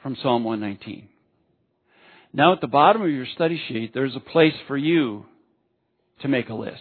from 0.03 0.17
Psalm 0.23 0.45
119. 0.45 1.09
Now, 2.33 2.53
at 2.53 2.61
the 2.61 2.67
bottom 2.67 3.03
of 3.03 3.11
your 3.11 3.27
study 3.35 3.61
sheet, 3.69 3.93
there's 3.93 4.17
a 4.17 4.21
place 4.21 4.55
for 4.67 4.77
you 4.77 5.27
to 6.23 6.29
make 6.29 6.49
a 6.49 6.55
list. 6.55 6.81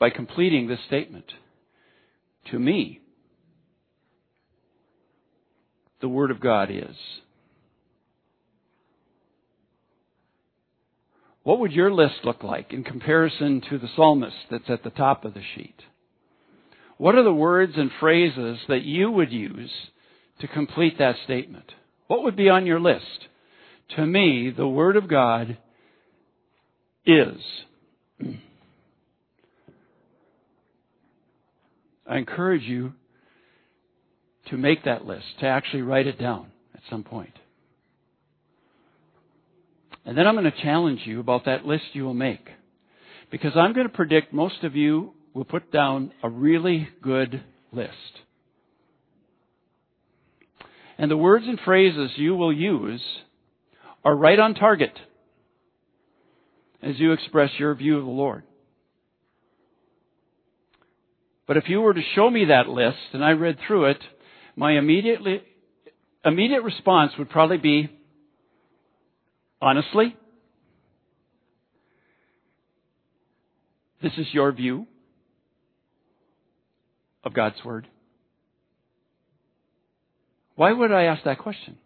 By 0.00 0.10
completing 0.10 0.66
this 0.66 0.80
statement, 0.86 1.26
to 2.50 2.58
me, 2.58 3.00
the 6.00 6.08
Word 6.08 6.30
of 6.30 6.40
God 6.40 6.70
is. 6.70 6.96
What 11.42 11.60
would 11.60 11.72
your 11.72 11.92
list 11.92 12.16
look 12.24 12.42
like 12.42 12.72
in 12.72 12.82
comparison 12.82 13.62
to 13.68 13.78
the 13.78 13.88
psalmist 13.94 14.36
that's 14.50 14.68
at 14.70 14.82
the 14.84 14.90
top 14.90 15.24
of 15.24 15.34
the 15.34 15.42
sheet? 15.54 15.82
What 16.96 17.14
are 17.14 17.22
the 17.22 17.32
words 17.32 17.74
and 17.76 17.90
phrases 18.00 18.58
that 18.68 18.82
you 18.82 19.10
would 19.10 19.32
use 19.32 19.70
to 20.40 20.48
complete 20.48 20.98
that 20.98 21.16
statement? 21.24 21.72
What 22.06 22.24
would 22.24 22.36
be 22.36 22.48
on 22.48 22.66
your 22.66 22.80
list? 22.80 23.26
To 23.96 24.06
me, 24.06 24.50
the 24.54 24.68
Word 24.68 24.96
of 24.96 25.08
God 25.08 25.58
is. 27.04 27.36
I 32.10 32.18
encourage 32.18 32.64
you 32.64 32.92
to 34.48 34.56
make 34.56 34.84
that 34.84 35.06
list, 35.06 35.24
to 35.38 35.46
actually 35.46 35.82
write 35.82 36.08
it 36.08 36.18
down 36.18 36.48
at 36.74 36.80
some 36.90 37.04
point. 37.04 37.32
And 40.04 40.18
then 40.18 40.26
I'm 40.26 40.34
going 40.34 40.50
to 40.50 40.62
challenge 40.62 41.02
you 41.04 41.20
about 41.20 41.44
that 41.44 41.64
list 41.64 41.84
you 41.92 42.02
will 42.02 42.14
make. 42.14 42.48
Because 43.30 43.52
I'm 43.54 43.74
going 43.74 43.86
to 43.86 43.94
predict 43.94 44.32
most 44.32 44.64
of 44.64 44.74
you 44.74 45.12
will 45.34 45.44
put 45.44 45.70
down 45.70 46.10
a 46.24 46.28
really 46.28 46.88
good 47.00 47.44
list. 47.70 47.92
And 50.98 51.08
the 51.08 51.16
words 51.16 51.44
and 51.46 51.60
phrases 51.64 52.10
you 52.16 52.34
will 52.34 52.52
use 52.52 53.02
are 54.04 54.16
right 54.16 54.38
on 54.38 54.54
target 54.54 54.98
as 56.82 56.98
you 56.98 57.12
express 57.12 57.50
your 57.56 57.72
view 57.76 57.98
of 57.98 58.04
the 58.04 58.10
Lord. 58.10 58.42
But 61.50 61.56
if 61.56 61.68
you 61.68 61.80
were 61.80 61.94
to 61.94 62.00
show 62.14 62.30
me 62.30 62.44
that 62.44 62.68
list 62.68 62.98
and 63.12 63.24
I 63.24 63.32
read 63.32 63.58
through 63.66 63.86
it, 63.86 63.98
my 64.54 64.78
immediately, 64.78 65.42
immediate 66.24 66.62
response 66.62 67.10
would 67.18 67.28
probably 67.28 67.56
be, 67.56 67.90
honestly, 69.60 70.14
this 74.00 74.12
is 74.16 74.28
your 74.30 74.52
view 74.52 74.86
of 77.24 77.34
God's 77.34 77.56
Word. 77.64 77.88
Why 80.54 80.70
would 80.70 80.92
I 80.92 81.06
ask 81.06 81.24
that 81.24 81.40
question? 81.40 81.78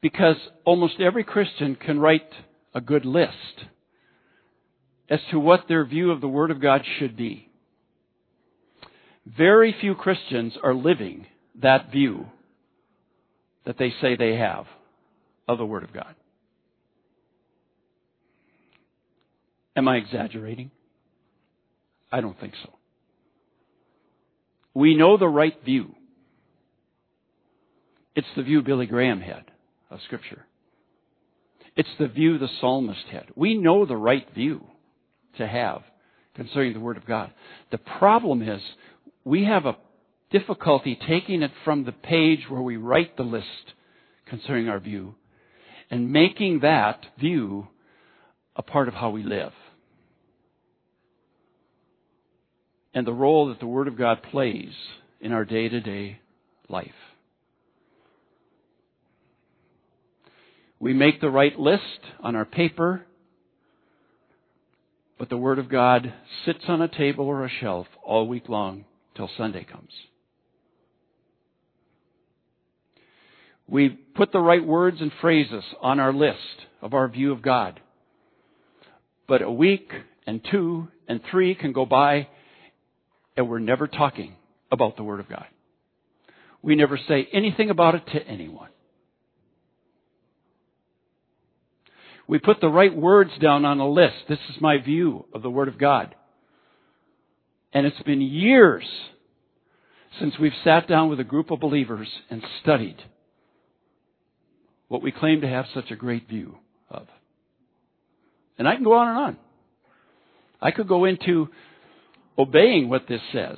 Because 0.00 0.36
almost 0.64 1.00
every 1.00 1.24
Christian 1.24 1.74
can 1.74 1.98
write 1.98 2.30
a 2.72 2.80
good 2.80 3.04
list 3.04 3.64
as 5.08 5.18
to 5.32 5.40
what 5.40 5.64
their 5.66 5.84
view 5.84 6.12
of 6.12 6.20
the 6.20 6.28
Word 6.28 6.52
of 6.52 6.62
God 6.62 6.82
should 7.00 7.16
be. 7.16 7.48
Very 9.36 9.74
few 9.80 9.94
Christians 9.94 10.54
are 10.62 10.74
living 10.74 11.26
that 11.62 11.92
view 11.92 12.26
that 13.66 13.78
they 13.78 13.92
say 14.00 14.16
they 14.16 14.36
have 14.36 14.66
of 15.46 15.58
the 15.58 15.66
Word 15.66 15.84
of 15.84 15.92
God. 15.92 16.14
Am 19.76 19.86
I 19.88 19.96
exaggerating? 19.96 20.70
I 22.10 22.20
don't 22.20 22.38
think 22.40 22.54
so. 22.62 22.70
We 24.74 24.96
know 24.96 25.16
the 25.16 25.28
right 25.28 25.56
view. 25.64 25.94
It's 28.16 28.26
the 28.36 28.42
view 28.42 28.62
Billy 28.62 28.86
Graham 28.86 29.20
had 29.20 29.44
of 29.90 30.00
Scripture. 30.06 30.44
It's 31.76 31.88
the 31.98 32.08
view 32.08 32.38
the 32.38 32.48
psalmist 32.60 33.04
had. 33.10 33.26
We 33.36 33.56
know 33.56 33.86
the 33.86 33.96
right 33.96 34.26
view 34.34 34.64
to 35.38 35.46
have 35.46 35.82
concerning 36.34 36.72
the 36.72 36.80
Word 36.80 36.96
of 36.96 37.06
God. 37.06 37.32
The 37.70 37.78
problem 37.78 38.42
is 38.42 38.60
we 39.24 39.44
have 39.44 39.66
a 39.66 39.76
difficulty 40.30 40.98
taking 41.08 41.42
it 41.42 41.50
from 41.64 41.84
the 41.84 41.92
page 41.92 42.40
where 42.48 42.62
we 42.62 42.76
write 42.76 43.16
the 43.16 43.22
list 43.22 43.74
concerning 44.26 44.68
our 44.68 44.78
view 44.78 45.14
and 45.90 46.12
making 46.12 46.60
that 46.60 47.04
view 47.18 47.66
a 48.56 48.62
part 48.62 48.88
of 48.88 48.94
how 48.94 49.10
we 49.10 49.22
live. 49.22 49.52
And 52.94 53.06
the 53.06 53.12
role 53.12 53.48
that 53.48 53.60
the 53.60 53.66
Word 53.66 53.88
of 53.88 53.98
God 53.98 54.22
plays 54.22 54.72
in 55.20 55.32
our 55.32 55.44
day 55.44 55.68
to 55.68 55.80
day 55.80 56.20
life. 56.68 56.88
We 60.78 60.94
make 60.94 61.20
the 61.20 61.30
right 61.30 61.58
list 61.58 61.82
on 62.20 62.34
our 62.34 62.44
paper, 62.44 63.04
but 65.18 65.28
the 65.28 65.36
Word 65.36 65.58
of 65.58 65.68
God 65.68 66.12
sits 66.46 66.64
on 66.68 66.80
a 66.80 66.88
table 66.88 67.26
or 67.26 67.44
a 67.44 67.50
shelf 67.60 67.86
all 68.02 68.26
week 68.26 68.48
long 68.48 68.86
till 69.14 69.30
Sunday 69.36 69.64
comes. 69.64 69.92
We 73.66 73.88
put 73.88 74.32
the 74.32 74.40
right 74.40 74.64
words 74.64 75.00
and 75.00 75.12
phrases 75.20 75.62
on 75.80 76.00
our 76.00 76.12
list 76.12 76.38
of 76.82 76.92
our 76.92 77.08
view 77.08 77.32
of 77.32 77.40
God. 77.40 77.80
But 79.28 79.42
a 79.42 79.50
week 79.50 79.92
and 80.26 80.40
two 80.50 80.88
and 81.06 81.20
three 81.30 81.54
can 81.54 81.72
go 81.72 81.86
by 81.86 82.28
and 83.36 83.48
we're 83.48 83.60
never 83.60 83.86
talking 83.86 84.34
about 84.72 84.96
the 84.96 85.04
Word 85.04 85.20
of 85.20 85.28
God. 85.28 85.46
We 86.62 86.74
never 86.74 86.98
say 87.08 87.28
anything 87.32 87.70
about 87.70 87.94
it 87.94 88.06
to 88.12 88.26
anyone. 88.26 88.68
We 92.26 92.38
put 92.38 92.60
the 92.60 92.68
right 92.68 92.94
words 92.94 93.30
down 93.40 93.64
on 93.64 93.80
a 93.80 93.88
list. 93.88 94.14
This 94.28 94.38
is 94.54 94.60
my 94.60 94.78
view 94.78 95.26
of 95.32 95.42
the 95.42 95.50
Word 95.50 95.68
of 95.68 95.78
God. 95.78 96.14
And 97.72 97.86
it's 97.86 98.02
been 98.02 98.20
years 98.20 98.84
since 100.18 100.34
we've 100.38 100.52
sat 100.64 100.88
down 100.88 101.08
with 101.08 101.20
a 101.20 101.24
group 101.24 101.50
of 101.50 101.60
believers 101.60 102.08
and 102.30 102.42
studied 102.62 102.96
what 104.88 105.02
we 105.02 105.12
claim 105.12 105.42
to 105.42 105.48
have 105.48 105.66
such 105.72 105.90
a 105.90 105.96
great 105.96 106.28
view 106.28 106.56
of. 106.90 107.06
And 108.58 108.66
I 108.66 108.74
can 108.74 108.82
go 108.82 108.94
on 108.94 109.08
and 109.08 109.18
on. 109.18 109.36
I 110.60 110.72
could 110.72 110.88
go 110.88 111.04
into 111.04 111.48
obeying 112.36 112.88
what 112.88 113.06
this 113.08 113.20
says 113.32 113.56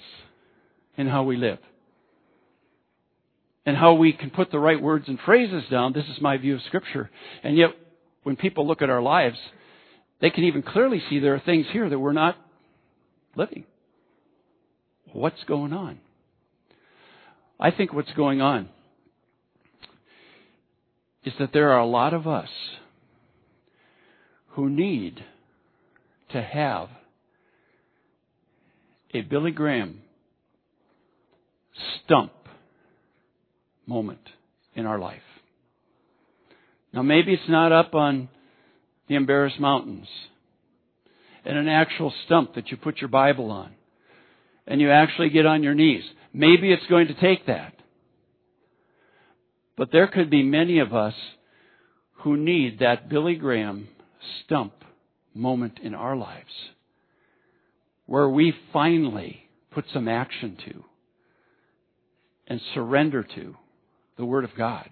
and 0.96 1.08
how 1.08 1.22
we 1.24 1.36
live. 1.36 1.58
And 3.64 3.76
how 3.76 3.94
we 3.94 4.12
can 4.12 4.30
put 4.30 4.50
the 4.50 4.58
right 4.58 4.80
words 4.80 5.06
and 5.08 5.18
phrases 5.24 5.64
down. 5.70 5.92
This 5.92 6.04
is 6.04 6.20
my 6.20 6.36
view 6.36 6.56
of 6.56 6.62
Scripture. 6.66 7.10
And 7.42 7.56
yet, 7.56 7.70
when 8.24 8.36
people 8.36 8.66
look 8.66 8.82
at 8.82 8.90
our 8.90 9.02
lives, 9.02 9.38
they 10.20 10.30
can 10.30 10.44
even 10.44 10.62
clearly 10.62 11.02
see 11.08 11.18
there 11.18 11.34
are 11.34 11.40
things 11.40 11.66
here 11.72 11.88
that 11.88 11.98
we're 11.98 12.12
not 12.12 12.36
living. 13.36 13.64
What's 15.12 15.42
going 15.44 15.72
on? 15.72 15.98
I 17.60 17.70
think 17.70 17.92
what's 17.92 18.12
going 18.12 18.40
on 18.40 18.68
is 21.24 21.32
that 21.38 21.50
there 21.52 21.70
are 21.72 21.80
a 21.80 21.86
lot 21.86 22.14
of 22.14 22.26
us 22.26 22.48
who 24.48 24.68
need 24.68 25.22
to 26.32 26.42
have 26.42 26.88
a 29.14 29.20
Billy 29.20 29.50
Graham 29.50 30.00
stump 32.04 32.32
moment 33.86 34.30
in 34.74 34.86
our 34.86 34.98
life. 34.98 35.20
Now, 36.92 37.02
maybe 37.02 37.32
it's 37.32 37.48
not 37.48 37.72
up 37.72 37.94
on 37.94 38.28
the 39.08 39.14
embarrassed 39.14 39.60
mountains 39.60 40.06
and 41.44 41.56
an 41.56 41.68
actual 41.68 42.12
stump 42.24 42.54
that 42.54 42.70
you 42.70 42.76
put 42.76 42.98
your 42.98 43.08
Bible 43.08 43.50
on 43.50 43.72
and 44.72 44.80
you 44.80 44.90
actually 44.90 45.28
get 45.28 45.44
on 45.44 45.62
your 45.62 45.74
knees. 45.74 46.02
Maybe 46.32 46.72
it's 46.72 46.86
going 46.88 47.08
to 47.08 47.20
take 47.20 47.44
that. 47.46 47.74
But 49.76 49.92
there 49.92 50.06
could 50.06 50.30
be 50.30 50.42
many 50.42 50.78
of 50.78 50.94
us 50.94 51.12
who 52.22 52.38
need 52.38 52.78
that 52.78 53.10
Billy 53.10 53.34
Graham 53.34 53.88
stump 54.42 54.72
moment 55.34 55.78
in 55.82 55.94
our 55.94 56.16
lives 56.16 56.70
where 58.06 58.30
we 58.30 58.54
finally 58.72 59.42
put 59.72 59.84
some 59.92 60.08
action 60.08 60.56
to 60.64 60.84
and 62.46 62.58
surrender 62.72 63.26
to 63.34 63.54
the 64.16 64.24
Word 64.24 64.44
of 64.44 64.56
God 64.56 64.88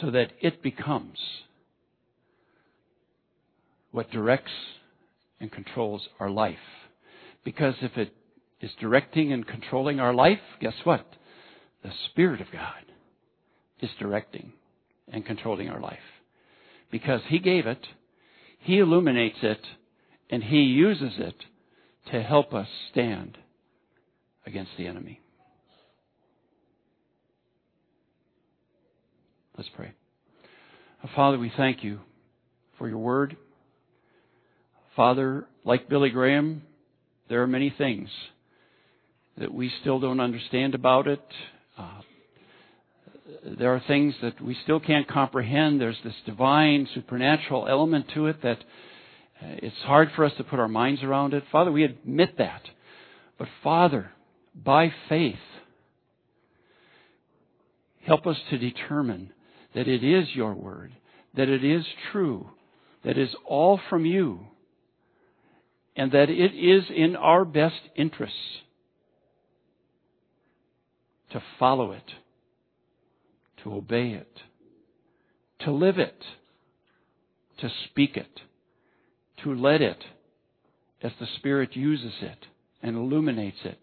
so 0.00 0.12
that 0.12 0.28
it 0.40 0.62
becomes 0.62 1.18
what 3.90 4.08
directs 4.12 4.52
and 5.40 5.50
controls 5.50 6.06
our 6.20 6.30
life. 6.30 6.58
Because 7.42 7.74
if 7.82 7.96
it 7.96 8.12
is 8.60 8.70
directing 8.80 9.32
and 9.32 9.46
controlling 9.46 10.00
our 10.00 10.14
life, 10.14 10.40
guess 10.60 10.74
what? 10.84 11.06
The 11.82 11.90
Spirit 12.10 12.40
of 12.40 12.50
God 12.52 12.84
is 13.80 13.90
directing 13.98 14.52
and 15.08 15.24
controlling 15.24 15.68
our 15.68 15.80
life. 15.80 15.98
Because 16.90 17.20
He 17.28 17.38
gave 17.38 17.66
it, 17.66 17.86
He 18.58 18.78
illuminates 18.78 19.38
it, 19.42 19.60
and 20.30 20.42
He 20.42 20.62
uses 20.62 21.12
it 21.18 21.36
to 22.10 22.22
help 22.22 22.54
us 22.54 22.68
stand 22.90 23.36
against 24.46 24.72
the 24.78 24.86
enemy. 24.86 25.20
Let's 29.56 29.70
pray. 29.74 29.92
Father, 31.14 31.38
we 31.38 31.52
thank 31.56 31.84
you 31.84 32.00
for 32.78 32.88
your 32.88 32.98
word. 32.98 33.36
Father, 34.94 35.46
like 35.64 35.88
Billy 35.88 36.10
Graham, 36.10 36.62
there 37.28 37.42
are 37.42 37.46
many 37.46 37.72
things 37.76 38.08
that 39.38 39.52
we 39.52 39.70
still 39.80 40.00
don't 40.00 40.20
understand 40.20 40.74
about 40.74 41.06
it. 41.06 41.22
Uh, 41.76 42.00
there 43.58 43.74
are 43.74 43.82
things 43.86 44.14
that 44.22 44.40
we 44.40 44.56
still 44.62 44.80
can't 44.80 45.08
comprehend. 45.08 45.80
There's 45.80 45.98
this 46.04 46.14
divine, 46.24 46.88
supernatural 46.94 47.66
element 47.68 48.06
to 48.14 48.26
it 48.26 48.42
that 48.42 48.58
uh, 48.58 49.56
it's 49.62 49.76
hard 49.84 50.10
for 50.16 50.24
us 50.24 50.32
to 50.38 50.44
put 50.44 50.58
our 50.58 50.68
minds 50.68 51.02
around 51.02 51.34
it. 51.34 51.44
Father, 51.52 51.70
we 51.70 51.84
admit 51.84 52.38
that. 52.38 52.62
But 53.38 53.48
Father, 53.62 54.10
by 54.54 54.92
faith, 55.08 55.34
help 58.06 58.26
us 58.26 58.36
to 58.50 58.58
determine 58.58 59.32
that 59.74 59.88
it 59.88 60.02
is 60.02 60.28
your 60.34 60.54
word, 60.54 60.92
that 61.36 61.48
it 61.48 61.62
is 61.62 61.84
true, 62.12 62.48
that 63.04 63.18
is 63.18 63.28
all 63.44 63.78
from 63.90 64.06
you, 64.06 64.40
and 65.94 66.12
that 66.12 66.30
it 66.30 66.54
is 66.54 66.84
in 66.94 67.16
our 67.16 67.44
best 67.44 67.80
interests 67.94 68.38
to 71.30 71.42
follow 71.58 71.92
it, 71.92 72.10
to 73.62 73.74
obey 73.74 74.10
it, 74.10 74.40
to 75.60 75.70
live 75.70 75.98
it, 75.98 76.22
to 77.58 77.68
speak 77.86 78.16
it, 78.16 78.40
to 79.42 79.54
let 79.54 79.80
it, 79.80 80.04
as 81.02 81.12
the 81.20 81.26
Spirit 81.36 81.76
uses 81.76 82.12
it 82.20 82.46
and 82.82 82.96
illuminates 82.96 83.58
it, 83.64 83.78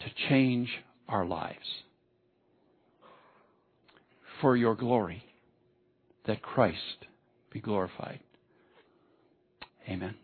to 0.00 0.28
change 0.28 0.68
our 1.08 1.24
lives 1.24 1.82
for 4.40 4.56
your 4.56 4.74
glory, 4.74 5.22
that 6.26 6.42
Christ 6.42 7.06
be 7.52 7.60
glorified. 7.60 8.20
Amen. 9.88 10.14